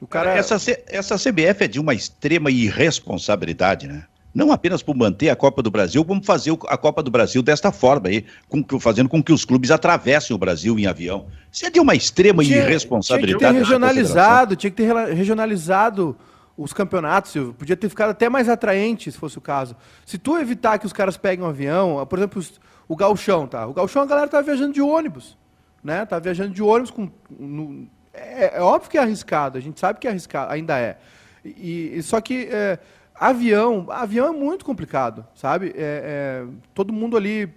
[0.02, 0.32] O cara...
[0.32, 0.56] essa,
[0.88, 4.06] essa CBF é de uma extrema irresponsabilidade, né?
[4.34, 7.72] Não apenas por manter a Copa do Brasil, como fazer a Copa do Brasil desta
[7.72, 11.26] forma aí, com, fazendo com que os clubes atravessem o Brasil em avião.
[11.52, 13.40] Isso é de uma extrema tinha, irresponsabilidade.
[13.40, 16.16] Tinha que ter regionalizado, tinha que ter regionalizado
[16.58, 17.54] os campeonatos, Silvio.
[17.54, 19.76] Podia ter ficado até mais atraente, se fosse o caso.
[20.06, 22.42] Se tu evitar que os caras peguem um avião, por exemplo,
[22.88, 23.68] o galchão, tá?
[23.68, 25.38] O galchão a galera tá viajando de ônibus,
[25.84, 26.06] né?
[26.06, 27.10] Tá viajando de ônibus com...
[27.30, 30.98] No, é, é, óbvio que é arriscado, a gente sabe que é arriscado, ainda é.
[31.44, 32.48] E, e só que...
[32.50, 32.80] É,
[33.22, 35.68] Avião, avião é muito complicado, sabe?
[35.78, 37.54] É, é, todo mundo ali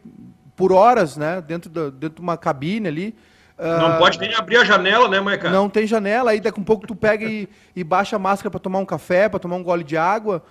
[0.54, 1.40] por horas, né?
[1.40, 3.16] Dentro, da, dentro de uma cabine ali.
[3.58, 5.48] Não uh, pode nem abrir a janela, né, Maica?
[5.48, 8.50] Não tem janela, aí daqui a um pouco tu pega e, e baixa a máscara
[8.50, 10.42] para tomar um café, para tomar um gole de água.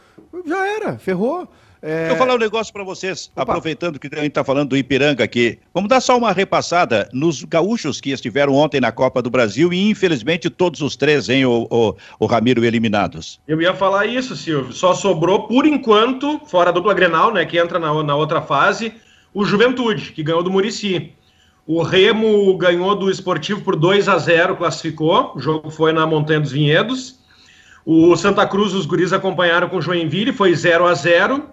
[0.48, 1.48] Já era, ferrou.
[1.84, 2.08] É...
[2.08, 3.42] Deixa eu falar um negócio para vocês, Opa.
[3.42, 5.60] aproveitando que a gente está falando do Ipiranga aqui.
[5.74, 9.90] Vamos dar só uma repassada nos gaúchos que estiveram ontem na Copa do Brasil e,
[9.90, 13.38] infelizmente, todos os três, hein, o, o, o Ramiro, eliminados.
[13.46, 14.72] Eu ia falar isso, Silvio.
[14.72, 18.94] Só sobrou, por enquanto, fora a dupla Grenal, né, que entra na, na outra fase,
[19.34, 21.12] o Juventude, que ganhou do Murici.
[21.68, 25.34] O Remo ganhou do Esportivo por 2 a 0 classificou.
[25.36, 27.20] O jogo foi na Montanha dos Vinhedos.
[27.86, 31.44] O Santa Cruz, os guris acompanharam com o Joinville, foi 0 a 0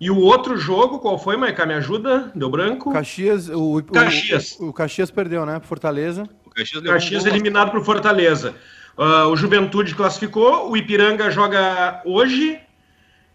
[0.00, 1.64] e o outro jogo, qual foi, Maica?
[1.64, 2.30] Me ajuda?
[2.34, 2.92] Deu branco?
[2.92, 3.48] Caxias.
[3.48, 4.58] O, Caxias.
[4.58, 5.60] O, o Caxias perdeu, né?
[5.60, 6.28] Fortaleza.
[6.44, 8.54] O Caxias, Caxias eliminado por Fortaleza.
[8.96, 12.60] Uh, o Juventude classificou, o Ipiranga joga hoje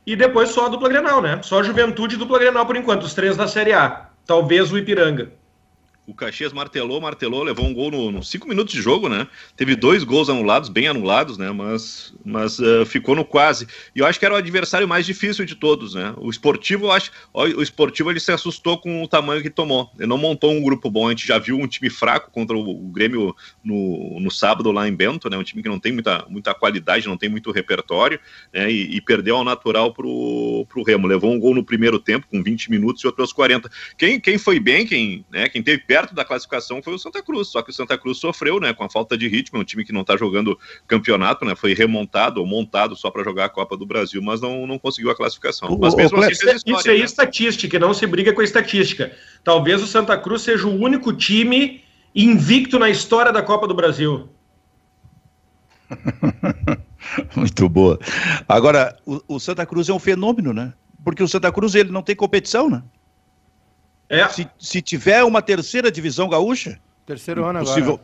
[0.06, 1.40] e depois só a dupla Grenal, né?
[1.44, 4.10] Só a Juventude e dupla Grenal por enquanto, os três da Série A.
[4.26, 5.39] Talvez o Ipiranga
[6.10, 9.28] o Caxias martelou, martelou, levou um gol nos no cinco minutos de jogo, né?
[9.56, 11.52] Teve dois gols anulados, bem anulados, né?
[11.52, 13.68] Mas, mas uh, ficou no quase.
[13.96, 16.16] E eu acho que era o adversário mais difícil de todos, né?
[16.18, 19.92] O esportivo, eu acho, o esportivo ele se assustou com o tamanho que tomou.
[20.00, 21.08] Ele não montou um grupo bom.
[21.08, 24.88] A gente já viu um time fraco contra o, o Grêmio no, no sábado lá
[24.88, 25.38] em Bento, né?
[25.38, 28.20] Um time que não tem muita, muita qualidade, não tem muito repertório,
[28.52, 28.72] né?
[28.72, 31.06] E, e perdeu ao natural pro, pro Remo.
[31.06, 33.70] Levou um gol no primeiro tempo, com 20 minutos, e outro aos 40.
[33.96, 35.48] Quem, quem foi bem, quem, né?
[35.48, 38.20] Quem teve perto perto da classificação foi o Santa Cruz, só que o Santa Cruz
[38.20, 41.44] sofreu, né, com a falta de ritmo, é um time que não está jogando campeonato,
[41.44, 44.80] né, foi remontado ou montado só para jogar a Copa do Brasil, mas não, não
[44.80, 45.78] conseguiu a classificação.
[45.78, 47.04] Mas mesmo assim fez história, Isso é né?
[47.04, 49.12] estatística, não se briga com a estatística.
[49.44, 51.84] Talvez o Santa Cruz seja o único time
[52.16, 54.30] invicto na história da Copa do Brasil.
[57.36, 58.00] Muito boa.
[58.48, 60.74] Agora, o, o, Santa Cruz é um fenômeno, né?
[61.04, 62.84] Porque o Santa Cruz ele não tem competição, né?
[64.10, 64.28] É.
[64.28, 66.80] Se, se tiver uma terceira divisão gaúcha.
[67.06, 68.00] Terceiro ano agora.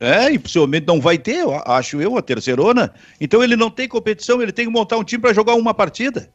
[0.00, 2.92] É, e possivelmente não vai ter, acho eu, a terceirona.
[3.20, 6.28] Então ele não tem competição, ele tem que montar um time para jogar uma partida.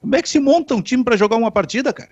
[0.00, 2.10] Como é que se monta um time para jogar uma partida, cara?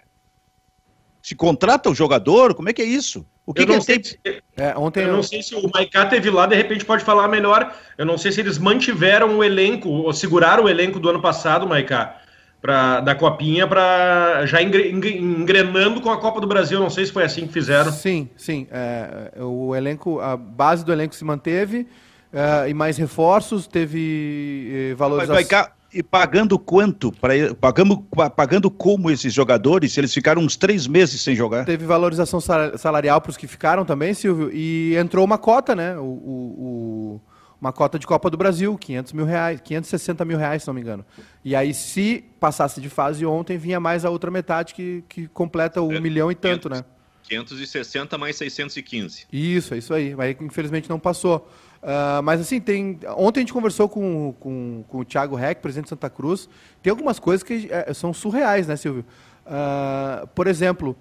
[1.21, 2.55] Se contrata o jogador?
[2.55, 3.27] Como é que é isso?
[3.45, 4.21] O que, eu que é Se...
[4.57, 7.75] É, ontem eu não sei se o Maiká teve lá, de repente pode falar melhor.
[7.99, 11.67] Eu não sei se eles mantiveram o elenco, ou seguraram o elenco do ano passado,
[11.67, 12.20] Maiká
[12.61, 16.79] pra, da Copinha para já engrenando com a Copa do Brasil.
[16.79, 17.91] Não sei se foi assim que fizeram.
[17.93, 18.67] Sim, sim.
[18.71, 21.87] É, o elenco, a base do elenco se manteve
[22.33, 25.69] é, e mais reforços, teve valorização.
[25.93, 27.11] e pagando quanto?
[27.13, 27.99] Pra, pagando,
[28.37, 29.93] pagando como esses jogadores?
[29.93, 31.65] Se eles ficaram uns três meses sem jogar?
[31.65, 34.51] Teve valorização salarial para os que ficaram também, Silvio.
[34.53, 35.97] E entrou uma cota, né?
[35.97, 37.21] o, o
[37.61, 40.81] uma cota de Copa do Brasil, 500 mil reais, 560 mil reais, se não me
[40.81, 41.05] engano.
[41.45, 45.83] E aí, se passasse de fase ontem, vinha mais a outra metade que, que completa
[45.83, 46.85] o é, milhão e tanto, 500, né?
[47.23, 49.27] 560 mais 615.
[49.33, 50.15] Isso, é isso aí.
[50.17, 51.49] Mas infelizmente não passou.
[51.83, 52.99] Uh, mas assim, tem.
[53.17, 56.49] Ontem a gente conversou com, com, com o Thiago Reck, presidente de Santa Cruz.
[56.83, 59.05] Tem algumas coisas que é, são surreais, né, Silvio?
[59.47, 60.97] Uh, por exemplo,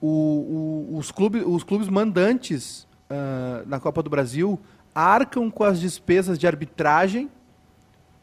[0.00, 4.60] o, o, os, clubes, os clubes mandantes uh, na Copa do Brasil
[5.00, 7.30] arcam com as despesas de arbitragem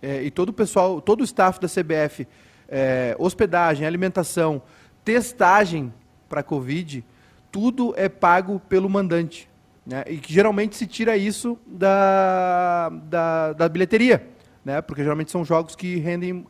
[0.02, 2.28] é, e todo o pessoal, todo o staff da CBF,
[2.70, 4.62] é, hospedagem, alimentação,
[5.04, 5.92] testagem
[6.30, 7.04] para Covid,
[7.52, 9.50] tudo é pago pelo mandante.
[9.86, 10.04] Né?
[10.08, 14.28] E que geralmente se tira isso da, da, da bilheteria,
[14.64, 14.82] né?
[14.82, 16.46] porque geralmente são jogos que rendem, uh,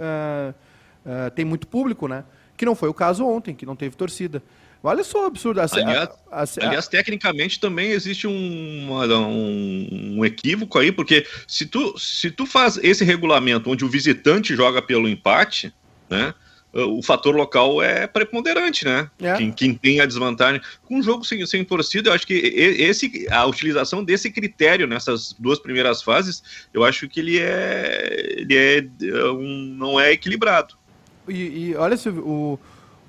[1.05, 2.23] uh, tem muito público, né?
[2.57, 4.41] que não foi o caso ontem, que não teve torcida.
[4.83, 5.59] Olha só o absurdo.
[5.59, 8.31] aliás, a, a, aliás, tecnicamente também existe um,
[8.91, 14.55] um, um, equívoco aí, porque se tu, se tu faz esse regulamento onde o visitante
[14.55, 15.73] joga pelo empate,
[16.09, 16.33] né?
[16.73, 19.09] O fator local é preponderante, né?
[19.19, 19.37] É.
[19.37, 20.61] Quem, quem, tem a desvantagem.
[20.85, 25.33] Com um jogo sem, sem torcida, eu acho que esse, a utilização desse critério nessas
[25.39, 30.75] duas primeiras fases, eu acho que ele é, ele é um, não é equilibrado.
[31.27, 32.59] E, e olha, Silvio, o,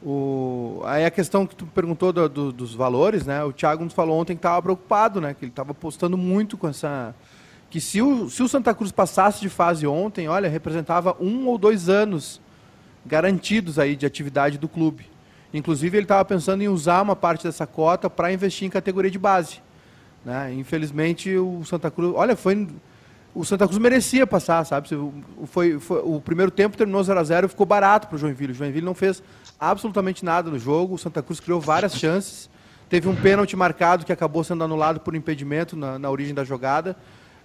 [0.03, 3.42] o, aí a questão que tu perguntou do, do, dos valores, né?
[3.42, 5.34] O Thiago nos falou ontem que estava preocupado, né?
[5.34, 7.14] Que ele estava apostando muito com essa.
[7.68, 11.59] Que se o, se o Santa Cruz passasse de fase ontem, olha, representava um ou
[11.59, 12.40] dois anos
[13.05, 15.07] garantidos aí de atividade do clube.
[15.53, 19.18] Inclusive ele estava pensando em usar uma parte dessa cota para investir em categoria de
[19.18, 19.61] base.
[20.24, 20.53] Né?
[20.55, 22.68] Infelizmente o Santa Cruz, olha, foi
[23.34, 24.88] o Santa Cruz merecia passar, sabe?
[25.46, 28.52] Foi, foi o primeiro tempo terminou 0 a 0 ficou barato para o Joinville.
[28.52, 29.22] O Joinville não fez
[29.60, 30.94] absolutamente nada no jogo.
[30.94, 32.50] O Santa Cruz criou várias chances.
[32.88, 36.96] Teve um pênalti marcado que acabou sendo anulado por impedimento na, na origem da jogada,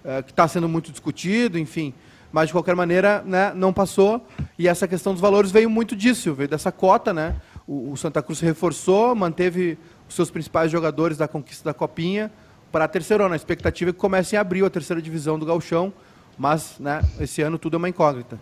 [0.02, 1.92] uh, que está sendo muito discutido, enfim.
[2.32, 4.26] Mas, de qualquer maneira, né, não passou.
[4.58, 7.12] E essa questão dos valores veio muito disso, veio dessa cota.
[7.12, 7.36] Né?
[7.66, 9.78] O, o Santa Cruz reforçou, manteve
[10.08, 12.32] os seus principais jogadores da conquista da Copinha
[12.74, 13.32] para a terceira.
[13.32, 15.92] A expectativa é que comece em abril a terceira divisão do Galchão,
[16.36, 18.36] mas né, esse ano tudo é uma incógnita.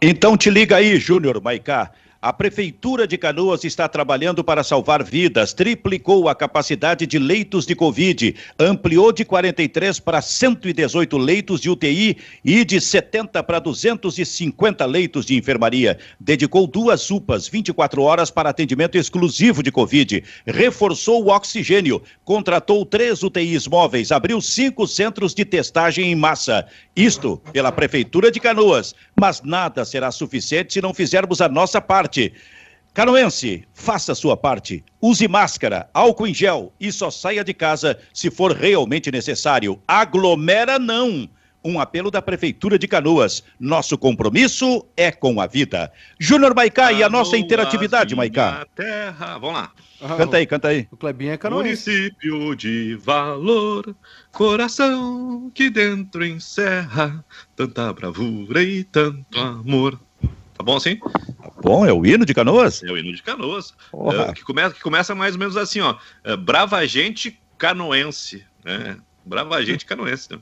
[0.00, 1.92] Então te liga aí, Júnior Maicá.
[2.20, 7.74] A Prefeitura de Canoas está trabalhando para salvar vidas, triplicou a capacidade de leitos de
[7.74, 15.26] Covid, ampliou de 43 para 118 leitos de UTI e de 70 para 250 leitos
[15.26, 15.98] de enfermaria.
[16.18, 23.22] Dedicou duas UPAs 24 horas para atendimento exclusivo de Covid, reforçou o oxigênio, contratou três
[23.22, 26.66] UTIs móveis, abriu cinco centros de testagem em massa.
[26.96, 28.94] Isto pela Prefeitura de Canoas.
[29.18, 32.32] Mas nada será suficiente se não fizermos a nossa parte.
[32.92, 34.84] Canoense, faça a sua parte.
[35.00, 39.80] Use máscara, álcool em gel e só saia de casa se for realmente necessário.
[39.86, 41.28] Aglomera não.
[41.66, 43.42] Um apelo da Prefeitura de Canoas.
[43.58, 45.92] Nosso compromisso é com a vida.
[46.16, 48.64] Júnior Maicá e a nossa interatividade, Maicá.
[48.76, 49.36] Terra.
[49.38, 49.72] Vamos lá.
[50.16, 50.86] canta aí, canta aí.
[50.92, 51.90] O Clebinho é canoense.
[51.90, 53.96] Município de valor,
[54.30, 57.24] coração que dentro encerra
[57.56, 59.98] tanta bravura e tanto amor.
[60.56, 60.96] Tá bom assim?
[60.96, 62.80] Tá bom, é o hino de Canoas?
[62.84, 63.74] É o hino de Canoas.
[64.28, 65.96] É, que, começa, que começa mais ou menos assim, ó.
[66.22, 68.46] É, brava gente canoense.
[68.64, 68.96] Né?
[69.24, 70.30] Brava gente canoense.
[70.30, 70.38] Né?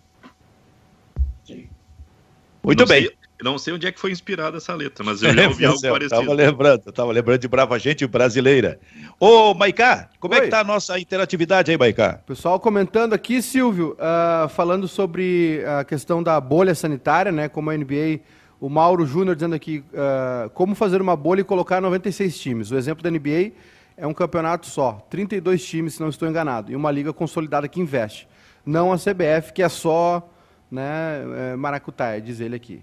[2.64, 3.02] Muito não bem.
[3.02, 5.80] Sei, não sei onde é que foi inspirada essa letra, mas eu já ouvi algo
[5.80, 6.20] parecido.
[6.20, 8.80] Tava lembrando, eu tava lembrando de Brava Gente brasileira.
[9.20, 10.40] Ô, Maicá, como Oi.
[10.40, 12.20] é que tá a nossa interatividade aí, Maicá?
[12.26, 17.76] Pessoal comentando aqui, Silvio, uh, falando sobre a questão da bolha sanitária, né, como a
[17.76, 18.20] NBA
[18.60, 22.70] o Mauro Júnior dizendo aqui uh, como fazer uma bolha e colocar 96 times.
[22.70, 23.52] O exemplo da NBA
[23.94, 27.78] é um campeonato só, 32 times, se não estou enganado, e uma liga consolidada que
[27.78, 28.26] investe.
[28.64, 30.26] Não a CBF, que é só
[30.74, 32.82] né, é, maracutaia, diz ele aqui.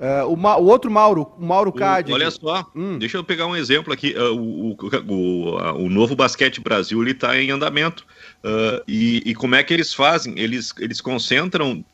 [0.00, 2.10] Uh, o, Ma o, outro Mauro, o Mauro Cade.
[2.10, 2.98] Olha só, hum.
[2.98, 4.14] deixa eu pegar um exemplo aqui.
[4.16, 4.76] Uh, o,
[5.06, 8.06] o, o, novo Basquete Brasil está em andamento.
[8.42, 10.32] Uh, e, e, como é que eles fazem?
[10.38, 11.84] Eles, eles concentram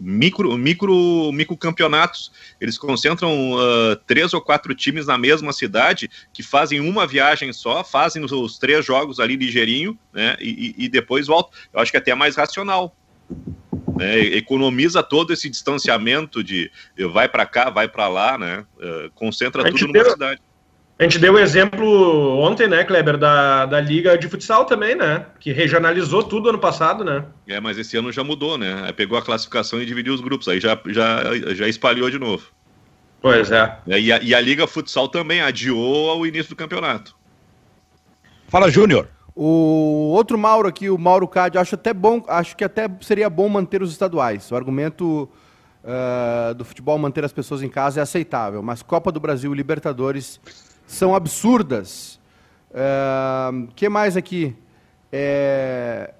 [0.00, 2.30] micro, micro, micro campeonatos.
[2.60, 3.34] Eles concentram
[4.06, 8.56] três ou quatro times na mesma cidade que fazem uma viagem só, fazem os, os
[8.56, 10.36] três jogos ali ligeirinho, né?
[10.40, 11.52] E, e, e depois voltam.
[11.72, 12.94] Eu acho que é até mais racional
[13.96, 16.70] né, economiza todo esse distanciamento de
[17.12, 20.40] vai para cá, vai para lá, né, uh, concentra tudo numa deu, cidade.
[20.98, 25.26] A gente deu o exemplo ontem, né, Kleber, da, da Liga de Futsal também, né,
[25.40, 27.24] que regionalizou tudo ano passado, né.
[27.46, 30.60] É, mas esse ano já mudou, né, pegou a classificação e dividiu os grupos, aí
[30.60, 32.46] já, já, já espalhou de novo.
[33.20, 33.78] Pois é.
[33.88, 37.16] é e a, e a Liga Futsal também adiou o início do campeonato.
[38.48, 39.08] Fala, Júnior.
[39.36, 43.48] O outro Mauro aqui, o Mauro Cade, acho até bom, acho que até seria bom
[43.48, 44.48] manter os estaduais.
[44.52, 45.28] O argumento
[45.82, 49.56] uh, do futebol manter as pessoas em casa é aceitável, mas Copa do Brasil e
[49.56, 50.40] Libertadores
[50.86, 52.20] são absurdas.
[52.70, 54.56] O uh, que mais aqui?
[55.10, 56.14] É...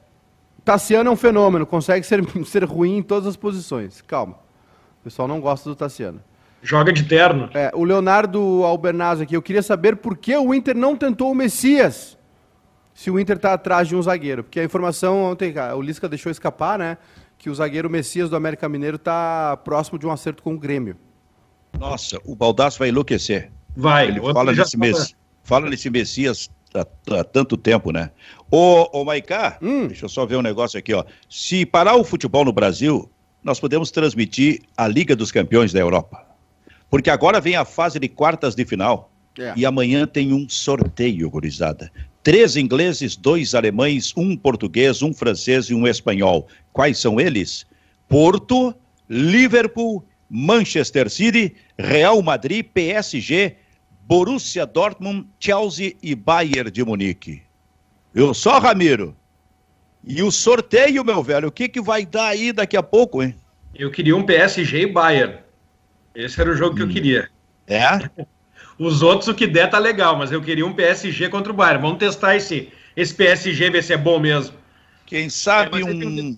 [0.65, 4.03] Tassiano é um fenômeno, consegue ser, ser ruim em todas as posições.
[4.03, 4.35] Calma.
[5.01, 6.21] O pessoal não gosta do Tassiano.
[6.63, 7.49] Joga de terno.
[7.55, 11.35] É, o Leonardo Albernaz aqui, eu queria saber por que o Inter não tentou o
[11.35, 12.17] Messias
[12.95, 14.45] se o Inter está atrás de um zagueiro.
[14.45, 16.97] Porque a informação ontem, o Lisca deixou escapar, né?
[17.37, 20.97] Que o zagueiro Messias do América Mineiro está próximo de um acerto com o Grêmio.
[21.79, 23.51] Nossa, o Baldaço vai enlouquecer.
[23.77, 24.09] Vai.
[24.09, 25.15] Ele fala nesse, mes...
[25.43, 26.87] fala nesse Messias há,
[27.19, 28.13] há, tanto tempo, né?
[28.49, 29.89] Ô, ô Maicá, hum.
[29.89, 31.05] deixa eu só ver um negócio aqui, ó.
[31.29, 33.11] Se parar o futebol no Brasil,
[33.43, 36.25] nós podemos transmitir a Liga dos Campeões da Europa.
[36.89, 39.11] Porque agora vem a fase de quartas de final.
[39.37, 39.53] É.
[39.57, 41.91] E amanhã tem um sorteio, gurizada.
[42.25, 46.49] Três ingleses, dois alemães, um português, um francês e um espanhol.
[46.73, 47.67] Quais são eles?
[48.09, 48.75] Porto,
[49.07, 53.57] Liverpool, Manchester City, Real Madrid, PSG,
[54.07, 57.43] Borussia Dortmund, Chelsea e Bayern de Munique.
[58.15, 59.15] Eu só, Ramiro.
[60.03, 63.35] E o sorteio, meu velho, o que, que vai dar aí daqui a pouco, hein?
[63.75, 65.39] Eu queria um PSG e Bayern.
[66.15, 66.77] Esse era o jogo hum.
[66.77, 66.93] que eu hum.
[66.93, 67.29] queria.
[67.67, 67.99] É?
[68.79, 71.83] Os outros, o que der, tá legal, mas eu queria um PSG contra o Bayern.
[71.83, 74.55] Vamos testar esse, esse PSG, ver se é bom mesmo.
[75.07, 76.37] Quem sabe é, um.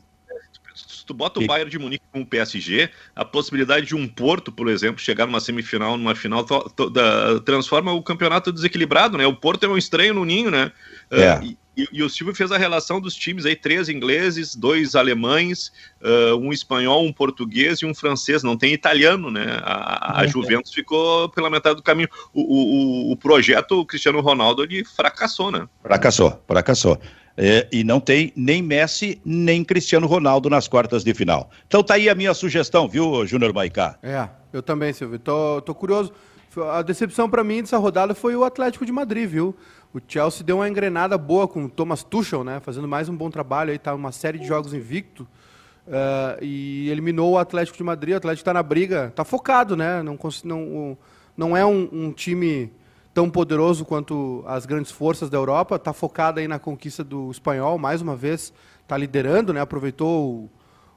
[0.75, 4.53] Se tu bota o Bayern de Munique com o PSG, a possibilidade de um Porto,
[4.53, 9.27] por exemplo, chegar numa semifinal, numa final, to, to, da, transforma o campeonato desequilibrado, né?
[9.27, 10.73] O Porto é um estranho no ninho, né?
[11.11, 11.39] É.
[11.39, 14.95] Uh, e, e, e, o Silvio fez a relação dos times aí, três ingleses, dois
[14.95, 15.71] alemães,
[16.01, 18.43] uh, um espanhol, um português e um francês.
[18.43, 19.59] Não tem italiano, né?
[19.63, 22.09] A, a Juventus ficou pela metade do caminho.
[22.33, 25.69] O, o, o projeto o Cristiano Ronaldo ele fracassou, né?
[25.83, 26.99] Fracassou, fracassou.
[27.37, 31.51] É, e não tem nem Messi, nem Cristiano Ronaldo nas quartas de final.
[31.67, 33.99] Então tá aí a minha sugestão, viu, Júnior Maicá?
[34.03, 35.19] É, eu também, Silvio.
[35.19, 36.13] Tô, tô curioso.
[36.63, 39.55] A decepção para mim dessa rodada foi o Atlético de Madrid, viu?
[39.93, 42.61] O Chelsea deu uma engrenada boa com o Thomas Tuchel, né?
[42.61, 45.27] Fazendo mais um bom trabalho aí, tá uma série de jogos invicto.
[45.87, 48.15] Uh, e eliminou o Atlético de Madrid.
[48.15, 50.03] O Atlético está na briga, está focado, né?
[50.03, 50.99] Não, não,
[51.37, 52.73] não é um, um time
[53.17, 57.79] tão poderoso quanto as grandes forças da Europa, está focada aí na conquista do espanhol,
[57.79, 58.53] mais uma vez,
[58.83, 59.61] está liderando, né?
[59.63, 60.51] aproveitou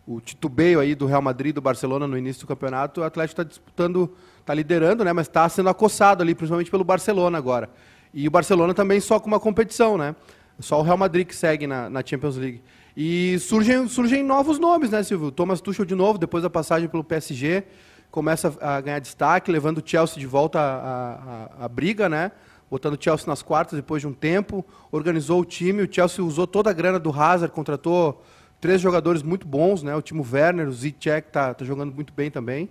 [0.05, 3.41] o, o titubeio aí do Real Madrid do Barcelona no início do campeonato, o Atlético
[3.41, 4.14] está disputando,
[4.49, 5.13] está liderando, né?
[5.13, 7.69] mas está sendo acossado ali, principalmente pelo Barcelona agora.
[8.11, 10.15] E o Barcelona também só com uma competição, né?
[10.59, 12.61] Só o Real Madrid que segue na, na Champions League.
[12.97, 15.31] E surgem, surgem novos nomes, né, Silvio?
[15.31, 17.63] Thomas Tuchel de novo, depois da passagem pelo PSG,
[18.09, 21.13] começa a ganhar destaque, levando o Chelsea de volta à,
[21.61, 22.31] à, à briga, né?
[22.71, 26.47] Botando o Chelsea nas quartas depois de um tempo, organizou o time, o Chelsea usou
[26.47, 28.23] toda a grana do Hazard, contratou
[28.59, 29.95] três jogadores muito bons, né?
[29.95, 32.67] O Timo Werner, o Zicek está tá jogando muito bem também.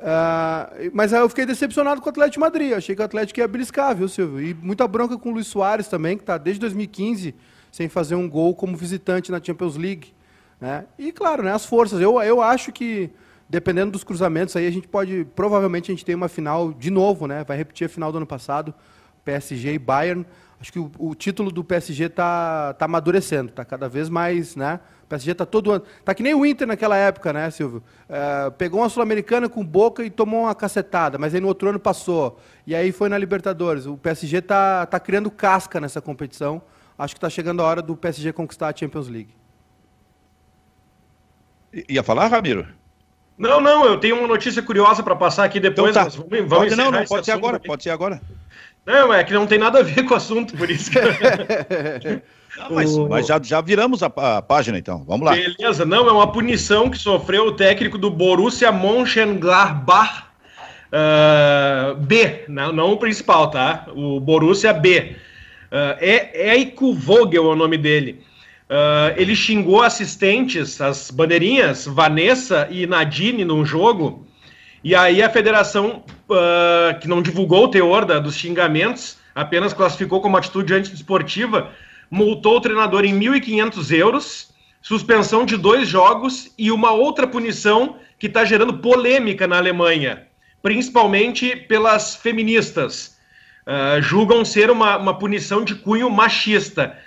[0.00, 2.72] Uh, mas eu fiquei decepcionado com o Atlético de Madrid.
[2.72, 4.40] Achei que o Atlético ia beliscar, viu, Silvio?
[4.40, 7.34] E muita bronca com o Luiz Soares também, que está desde 2015
[7.70, 10.12] sem fazer um gol como visitante na Champions League.
[10.60, 10.84] Né?
[10.98, 12.00] E claro, né, as forças.
[12.00, 13.10] Eu, eu acho que,
[13.48, 15.26] dependendo dos cruzamentos, aí a gente pode.
[15.36, 17.44] Provavelmente a gente tem uma final de novo, né?
[17.44, 18.74] Vai repetir a final do ano passado,
[19.24, 20.26] PSG e Bayern.
[20.60, 24.80] Acho que o, o título do PSG está tá amadurecendo, está cada vez mais, né?
[25.10, 25.84] PSG está todo ano.
[25.98, 27.82] Está que nem o Inter naquela época, né, Silvio?
[28.08, 31.80] É, pegou uma Sul-Americana com boca e tomou uma cacetada, mas aí no outro ano
[31.80, 32.40] passou.
[32.64, 33.86] E aí foi na Libertadores.
[33.86, 36.62] O PSG está tá criando casca nessa competição.
[36.96, 39.34] Acho que está chegando a hora do PSG conquistar a Champions League.
[41.88, 42.68] Ia falar, Ramiro?
[43.36, 45.90] Não, não, eu tenho uma notícia curiosa para passar aqui depois.
[45.90, 46.10] Então tá.
[46.10, 48.20] vamos, vamos pode, não, não, pode ser agora, pode ser agora.
[48.86, 50.98] Não, é que não tem nada a ver com o assunto, por isso que.
[52.56, 53.08] Não, mas, o...
[53.08, 55.04] mas já, já viramos a, a, página, então.
[55.06, 55.32] Vamos lá.
[55.32, 55.84] Beleza.
[55.84, 60.24] Não, é uma punição que sofreu o técnico do Borussia Mönchengladbach
[60.90, 63.86] uh, B, não, não, o principal, tá?
[63.94, 65.16] O Borussia B.
[65.70, 68.22] Uh, é Eiko Vogel é o nome dele.
[68.68, 74.26] Uh, ele xingou assistentes, as bandeirinhas, Vanessa e Nadine, num jogo.
[74.82, 80.20] E aí a federação, uh, que não divulgou o teor da, dos xingamentos, apenas classificou
[80.20, 81.70] como atitude antidesportiva,
[82.10, 88.26] multou o treinador em 1.500 euros, suspensão de dois jogos e uma outra punição que
[88.26, 90.26] está gerando polêmica na Alemanha,
[90.62, 93.18] principalmente pelas feministas.
[93.66, 96.98] Uh, julgam ser uma, uma punição de cunho machista.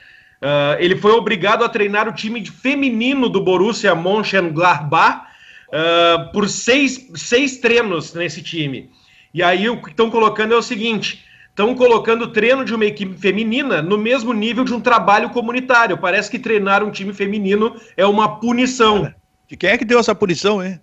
[0.41, 5.25] Uh, ele foi obrigado a treinar o time feminino do Borussia Mönchengladbach
[5.67, 8.89] uh, por seis, seis treinos nesse time.
[9.33, 12.85] E aí o que estão colocando é o seguinte: estão colocando o treino de uma
[12.85, 15.97] equipe feminina no mesmo nível de um trabalho comunitário.
[15.97, 19.13] Parece que treinar um time feminino é uma punição.
[19.47, 20.81] De quem é que deu essa punição, hein?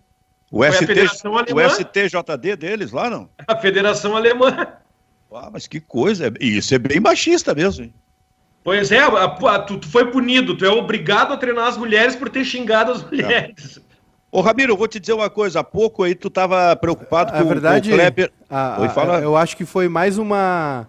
[0.51, 0.85] O, ST,
[1.53, 3.29] o STJD deles lá, não?
[3.47, 4.69] A Federação Alemã.
[5.33, 6.33] Ah, mas que coisa.
[6.41, 7.95] Isso é bem machista mesmo, hein?
[8.63, 12.15] Pois é, a, a, tu, tu, foi punido, tu é obrigado a treinar as mulheres
[12.15, 13.81] por ter xingado as mulheres.
[14.33, 15.61] Ô, Ramiro, eu vou te dizer uma coisa.
[15.61, 18.33] Há pouco aí tu estava preocupado com, verdade, com o Kleber.
[18.49, 19.19] A, Oi, fala.
[19.19, 20.87] Eu acho que foi mais uma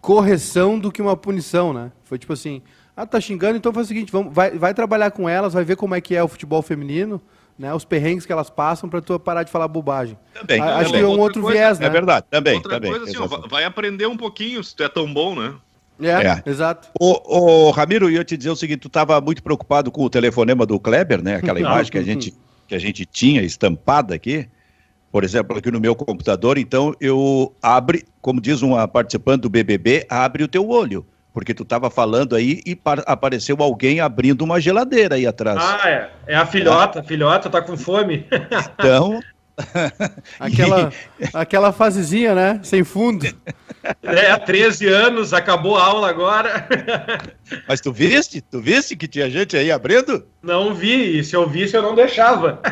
[0.00, 1.92] correção do que uma punição, né?
[2.04, 2.62] Foi tipo assim,
[2.96, 5.76] ah, tá xingando, então faz o seguinte, vamos, vai, vai trabalhar com elas, vai ver
[5.76, 7.20] como é que é o futebol feminino,
[7.56, 7.72] né?
[7.72, 10.18] Os perrengues que elas passam para tu parar de falar bobagem.
[10.34, 10.60] Também.
[10.60, 11.86] A, acho que é um outro coisa, viés, né?
[11.86, 12.56] É verdade, também.
[12.56, 15.54] Outra também, coisa, assim, vai aprender um pouquinho se tu é tão bom, né?
[16.02, 16.88] É, é, exato.
[16.98, 20.10] O, o Ramiro, eu ia te dizer o seguinte, tu estava muito preocupado com o
[20.10, 21.36] telefonema do Kleber, né?
[21.36, 22.34] Aquela imagem que a gente
[22.70, 24.48] que a gente tinha estampada aqui,
[25.10, 30.06] por exemplo, aqui no meu computador, então eu abre, como diz uma participante do BBB,
[30.08, 31.04] abre o teu olho,
[31.34, 35.58] porque tu estava falando aí e apareceu alguém abrindo uma geladeira aí atrás.
[35.60, 38.24] Ah, é, é a filhota, a filhota tá com fome.
[38.78, 39.18] Então,
[40.38, 40.92] aquela,
[41.32, 42.60] aquela fasezinha, né?
[42.62, 43.26] Sem fundo.
[44.02, 46.68] É, 13 anos, acabou a aula agora.
[47.66, 48.40] Mas tu viste?
[48.40, 50.26] Tu viste que tinha gente aí abrindo?
[50.42, 52.60] Não vi, e se eu visse eu não deixava.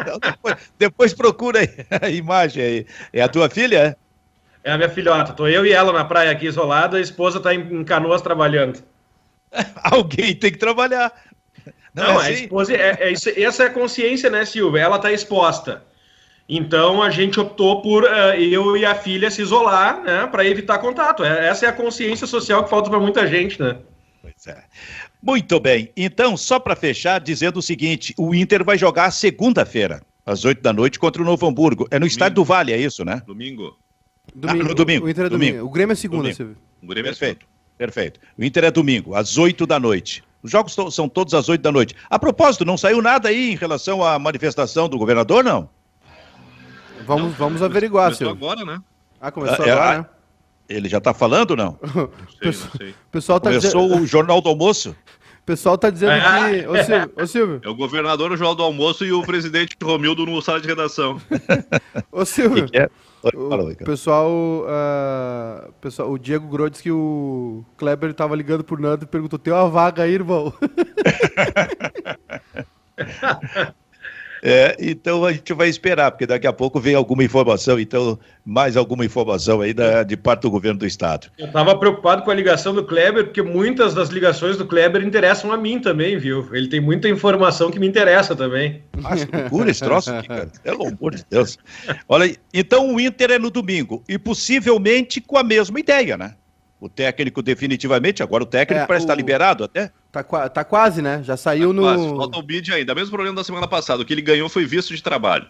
[0.00, 1.68] Então depois, depois procura aí
[2.00, 2.86] a imagem aí.
[3.12, 3.96] É a tua filha?
[4.62, 5.32] É a minha filhota.
[5.32, 8.82] Tô eu e ela na praia aqui isolada, a esposa tá em, canoas trabalhando.
[9.82, 11.12] Alguém tem que trabalhar.
[11.94, 12.28] Não, não é assim?
[12.28, 14.82] a esposa, é, é, essa é a consciência, né, Silvia?
[14.82, 15.82] Ela tá exposta.
[16.48, 20.78] Então a gente optou por uh, eu e a filha se isolar, né, para evitar
[20.78, 21.22] contato.
[21.22, 23.76] É, essa é a consciência social que falta para muita gente, né?
[24.22, 24.64] Pois é.
[25.22, 25.90] Muito bem.
[25.96, 30.72] Então, só para fechar, dizendo o seguinte: o Inter vai jogar segunda-feira, às oito da
[30.72, 31.84] noite, contra o Novo Hamburgo.
[31.90, 32.06] É no domingo.
[32.06, 33.22] estádio do Vale, é isso, né?
[33.26, 33.76] Domingo.
[34.34, 34.64] Domingo.
[34.64, 35.06] Ah, no domingo.
[35.06, 35.52] O Inter é domingo.
[35.52, 35.68] domingo.
[35.68, 36.56] O Grêmio é segunda, Silvio.
[36.82, 37.46] O Grêmio é Perfeito.
[37.76, 38.20] Perfeito.
[38.36, 40.22] O Inter é domingo, às oito da noite.
[40.42, 41.94] Os jogos são todos às oito da noite.
[42.08, 45.68] A propósito, não saiu nada aí em relação à manifestação do governador, não?
[47.08, 48.82] Vamos, não, vamos averiguar, Começou agora, né?
[49.18, 50.06] Ah, começou é, agora, né?
[50.68, 51.78] Ele já está falando, não?
[51.94, 52.10] não
[52.52, 52.94] sei, não sei.
[53.10, 54.02] Pessoal tá Começou dizendo...
[54.02, 54.90] o Jornal do Almoço?
[54.90, 56.68] O pessoal tá dizendo que.
[56.68, 57.60] Ô Silvio, ô Silvio.
[57.64, 61.18] É o governador, o Jornal do Almoço e o presidente Romildo no sala de redação.
[62.12, 62.66] ô Silvio.
[62.66, 62.90] Que que é?
[63.22, 69.04] o pessoal, uh, pessoal, o Diego Gro disse que o Kleber estava ligando pro Nando
[69.04, 70.52] e perguntou: tem uma vaga aí, irmão?
[74.50, 78.78] É, então a gente vai esperar, porque daqui a pouco vem alguma informação, então mais
[78.78, 81.30] alguma informação aí da, de parte do governo do estado.
[81.36, 85.52] Eu estava preocupado com a ligação do Kleber, porque muitas das ligações do Kleber interessam
[85.52, 86.48] a mim também, viu?
[86.54, 88.82] Ele tem muita informação que me interessa também.
[88.96, 90.48] Nossa, que loucura esse troço aqui, cara.
[90.62, 91.58] Pelo amor de Deus.
[92.08, 96.36] Olha, então o Inter é no domingo, e possivelmente com a mesma ideia, né?
[96.80, 99.06] O técnico definitivamente, agora o técnico é, parece o...
[99.06, 99.90] estar liberado até.
[100.10, 101.22] Tá, tá quase, né?
[101.22, 101.82] Já saiu tá no.
[101.82, 102.08] Quase.
[102.08, 102.94] Falta o bid ainda.
[102.94, 104.02] Mesmo problema da semana passada.
[104.02, 105.46] O que ele ganhou foi visto de trabalho.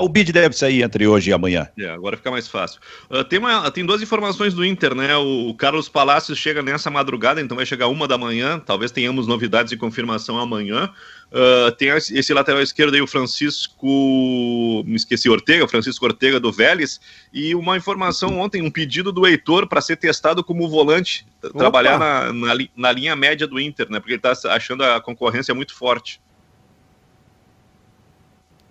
[0.00, 1.68] O bid deve sair entre hoje e amanhã.
[1.76, 2.80] É, agora fica mais fácil.
[3.10, 5.16] Uh, tem, uma, tem duas informações do Inter, né?
[5.16, 8.60] O, o, Carlos Palácios chega nessa madrugada, então vai chegar uma da manhã.
[8.60, 10.90] Talvez tenhamos novidades de confirmação amanhã.
[11.30, 14.84] Uh, tem esse lateral esquerdo aí, o Francisco.
[14.86, 17.00] Me esqueci, Ortega, Francisco Ortega do Vélez.
[17.32, 21.58] E uma informação ontem, um pedido do Heitor para ser testado como volante, Opa.
[21.58, 23.98] trabalhar na, na, na, linha média do Inter, né?
[23.98, 26.20] Porque ele está achando a concorrência muito forte.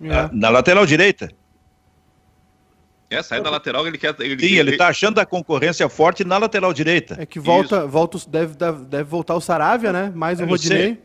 [0.00, 0.28] É.
[0.32, 1.30] Na lateral direita?
[3.10, 4.14] É, sai da lateral, ele quer.
[4.20, 7.16] Ele, Sim, ele está achando a concorrência forte na lateral direita.
[7.18, 10.12] É que volta, volta deve, deve voltar o Saravia, né?
[10.14, 10.98] Mais o Rodinei.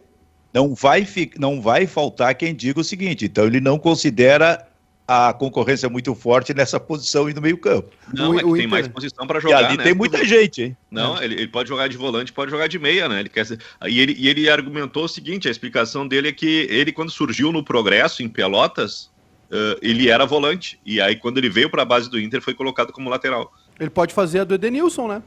[0.54, 1.08] Não vai,
[1.40, 4.68] não vai faltar quem diga o seguinte, então ele não considera
[5.08, 7.90] a concorrência muito forte nessa posição e no meio-campo.
[8.14, 8.70] Não, o, é que tem Inter...
[8.70, 9.62] mais posição para jogar.
[9.62, 9.84] E ali né?
[9.84, 10.78] tem muita gente, hein?
[10.90, 13.20] Não, ele, ele, pode jogar de volante, pode jogar de meia, né?
[13.20, 13.60] Ele quer ser...
[13.86, 17.52] e, ele, e ele argumentou o seguinte: a explicação dele é que ele, quando surgiu
[17.52, 19.12] no Progresso, em Pelotas,
[19.52, 20.80] uh, ele era volante.
[20.86, 23.52] E aí, quando ele veio para a base do Inter, foi colocado como lateral.
[23.80, 25.22] Ele pode fazer a do Edenilson, né?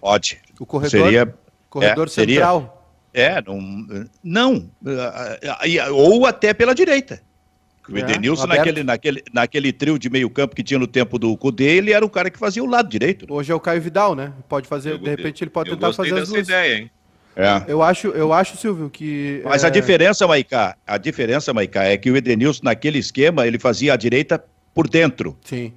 [0.00, 0.38] Pode.
[0.60, 1.34] O corredor, seria,
[1.70, 2.84] corredor é, central.
[3.14, 3.88] Seria, é, não.
[4.22, 4.70] não
[5.92, 7.22] ou até pela direita.
[7.88, 11.36] O é, Edenilson, naquele, naquele, naquele trio de meio campo que tinha no tempo do
[11.36, 13.26] Cudê, ele era o cara que fazia o lado direito.
[13.28, 14.32] Hoje é o Caio Vidal, né?
[14.48, 16.48] Pode fazer, eu, de repente ele pode tentar fazer as duas.
[16.48, 16.90] ideia, hein?
[17.36, 17.64] É.
[17.66, 19.42] Eu acho, eu acho, Silvio, que.
[19.44, 19.66] Mas é...
[19.66, 23.96] a diferença, Maicá, a diferença, Maicá, é que o Edenilson, naquele esquema, ele fazia a
[23.96, 25.36] direita por dentro.
[25.44, 25.72] Sim.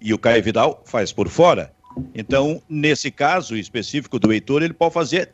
[0.00, 1.72] E o Caio Vidal faz por fora.
[2.14, 5.30] Então, nesse caso específico do Heitor, ele pode fazer,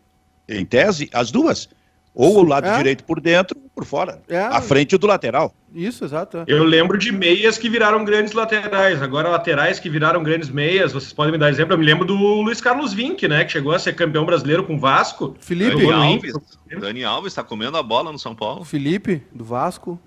[0.49, 1.69] em tese, as duas.
[2.15, 2.77] Ou o lado é.
[2.77, 4.23] direito por dentro, ou por fora.
[4.29, 4.39] É.
[4.39, 5.55] À frente do lateral.
[5.77, 6.39] Isso, exato.
[6.39, 6.45] É.
[6.47, 9.03] Eu lembro de meias que viraram grandes laterais.
[9.03, 11.75] Agora, laterais que viraram grandes meias, vocês podem me dar exemplo?
[11.75, 13.45] Eu me lembro do Luiz Carlos Vinck, né?
[13.45, 15.37] Que chegou a ser campeão brasileiro com o Vasco.
[15.39, 16.35] Felipe Dani Alves.
[16.81, 18.65] Dani Alves está comendo a bola no São Paulo.
[18.65, 20.01] Felipe, do Vasco.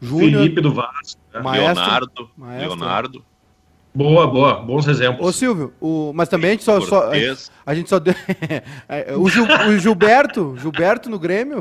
[0.00, 0.42] Júnior.
[0.42, 1.20] Felipe do Vasco.
[1.34, 1.42] Né?
[1.42, 2.30] Leonardo.
[2.34, 2.68] Maestro.
[2.68, 3.24] Leonardo.
[3.92, 5.26] Boa, boa, bons exemplos.
[5.26, 7.12] Ô Silvio, o, mas também a gente só, só a,
[7.66, 8.14] a, gente só deu,
[8.88, 11.60] é, o, Gil, o Gilberto, Gilberto no Grêmio,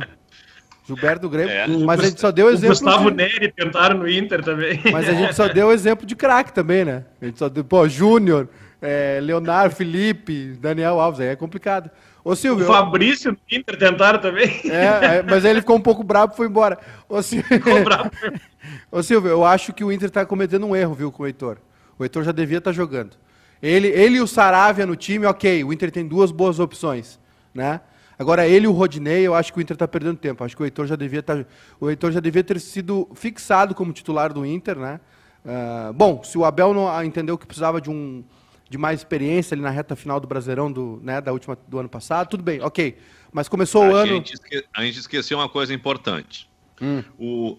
[0.90, 1.68] Gilberto no Grêmio, é.
[1.68, 2.70] mas a gente só deu o exemplo.
[2.70, 3.18] Gustavo de...
[3.18, 4.82] Neri tentaram no Inter também.
[4.92, 7.06] Mas a gente só deu o exemplo de craque também, né?
[7.22, 8.50] A gente só deu, pô, Júnior,
[8.82, 11.92] é, Leonardo, Felipe, Daniel Alves, aí é complicado.
[12.24, 12.66] Ô Silvio.
[12.66, 14.62] O Fabrício no Inter tentaram também.
[14.66, 16.80] É, é mas aí ele ficou um pouco bravo e foi embora.
[17.08, 18.10] Ô Silvio, ficou bravo.
[18.92, 21.58] Ô Silvio, eu acho que o Inter está cometendo um erro, viu, com o Heitor.
[21.98, 23.16] O Heitor já devia estar tá jogando.
[23.62, 27.20] Ele, ele e o Saravia no time, ok, o Inter tem duas boas opções,
[27.54, 27.82] né?
[28.20, 30.44] Agora, ele e o Rodinei, eu acho que o Inter está perdendo tempo.
[30.44, 31.50] Acho que o Heitor já devia estar, tá,
[31.80, 35.00] o Heitor já devia ter sido fixado como titular do Inter, né?
[35.46, 38.22] Uh, bom, se o Abel não ah, entendeu que precisava de um
[38.70, 41.90] de mais experiência ali na reta final do Brasileirão do, né, da última do ano
[41.90, 42.98] passado, tudo bem, ok.
[43.32, 44.14] Mas começou a o ano.
[44.14, 44.64] Gente esque...
[44.76, 46.48] A gente esqueceu uma coisa importante.
[46.80, 47.04] Hum.
[47.18, 47.58] O,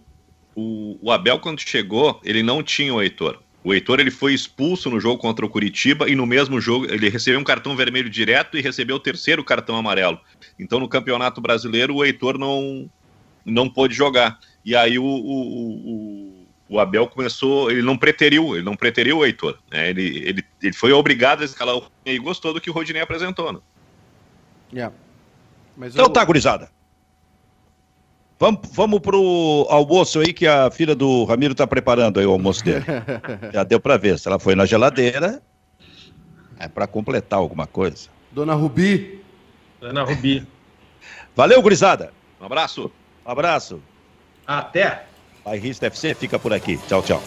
[0.54, 3.40] o, o Abel, quando chegou, ele não tinha o Heitor.
[3.62, 7.10] O Heitor ele foi expulso no jogo contra o Curitiba e no mesmo jogo ele
[7.10, 10.18] recebeu um cartão vermelho direto e recebeu o terceiro cartão amarelo.
[10.58, 12.90] Então no Campeonato Brasileiro o Heitor não
[13.44, 14.38] não pôde jogar.
[14.64, 19.26] E aí o, o, o, o Abel começou, ele não preteriu, ele não preteriu o
[19.26, 19.58] Heitor.
[19.70, 19.90] Né?
[19.90, 23.52] Ele, ele, ele foi obrigado a escalar o e gostou do que o Rodinei apresentou.
[23.52, 23.58] Né?
[24.72, 24.94] Yeah.
[25.76, 26.10] então eu...
[26.10, 26.70] tá, gurizada.
[28.40, 32.64] Vamos, vamos pro almoço aí que a filha do Ramiro tá preparando aí o almoço
[32.64, 32.82] dele.
[33.52, 34.18] Já deu para ver.
[34.18, 35.42] Se ela foi na geladeira,
[36.58, 38.08] é para completar alguma coisa.
[38.32, 39.22] Dona Rubi.
[39.78, 40.46] Dona Rubi.
[41.36, 42.14] Valeu, gurizada.
[42.40, 42.90] Um abraço.
[43.26, 43.82] Um abraço.
[44.46, 45.04] Até.
[45.44, 46.78] Bairrista FC fica por aqui.
[46.88, 47.22] Tchau, tchau.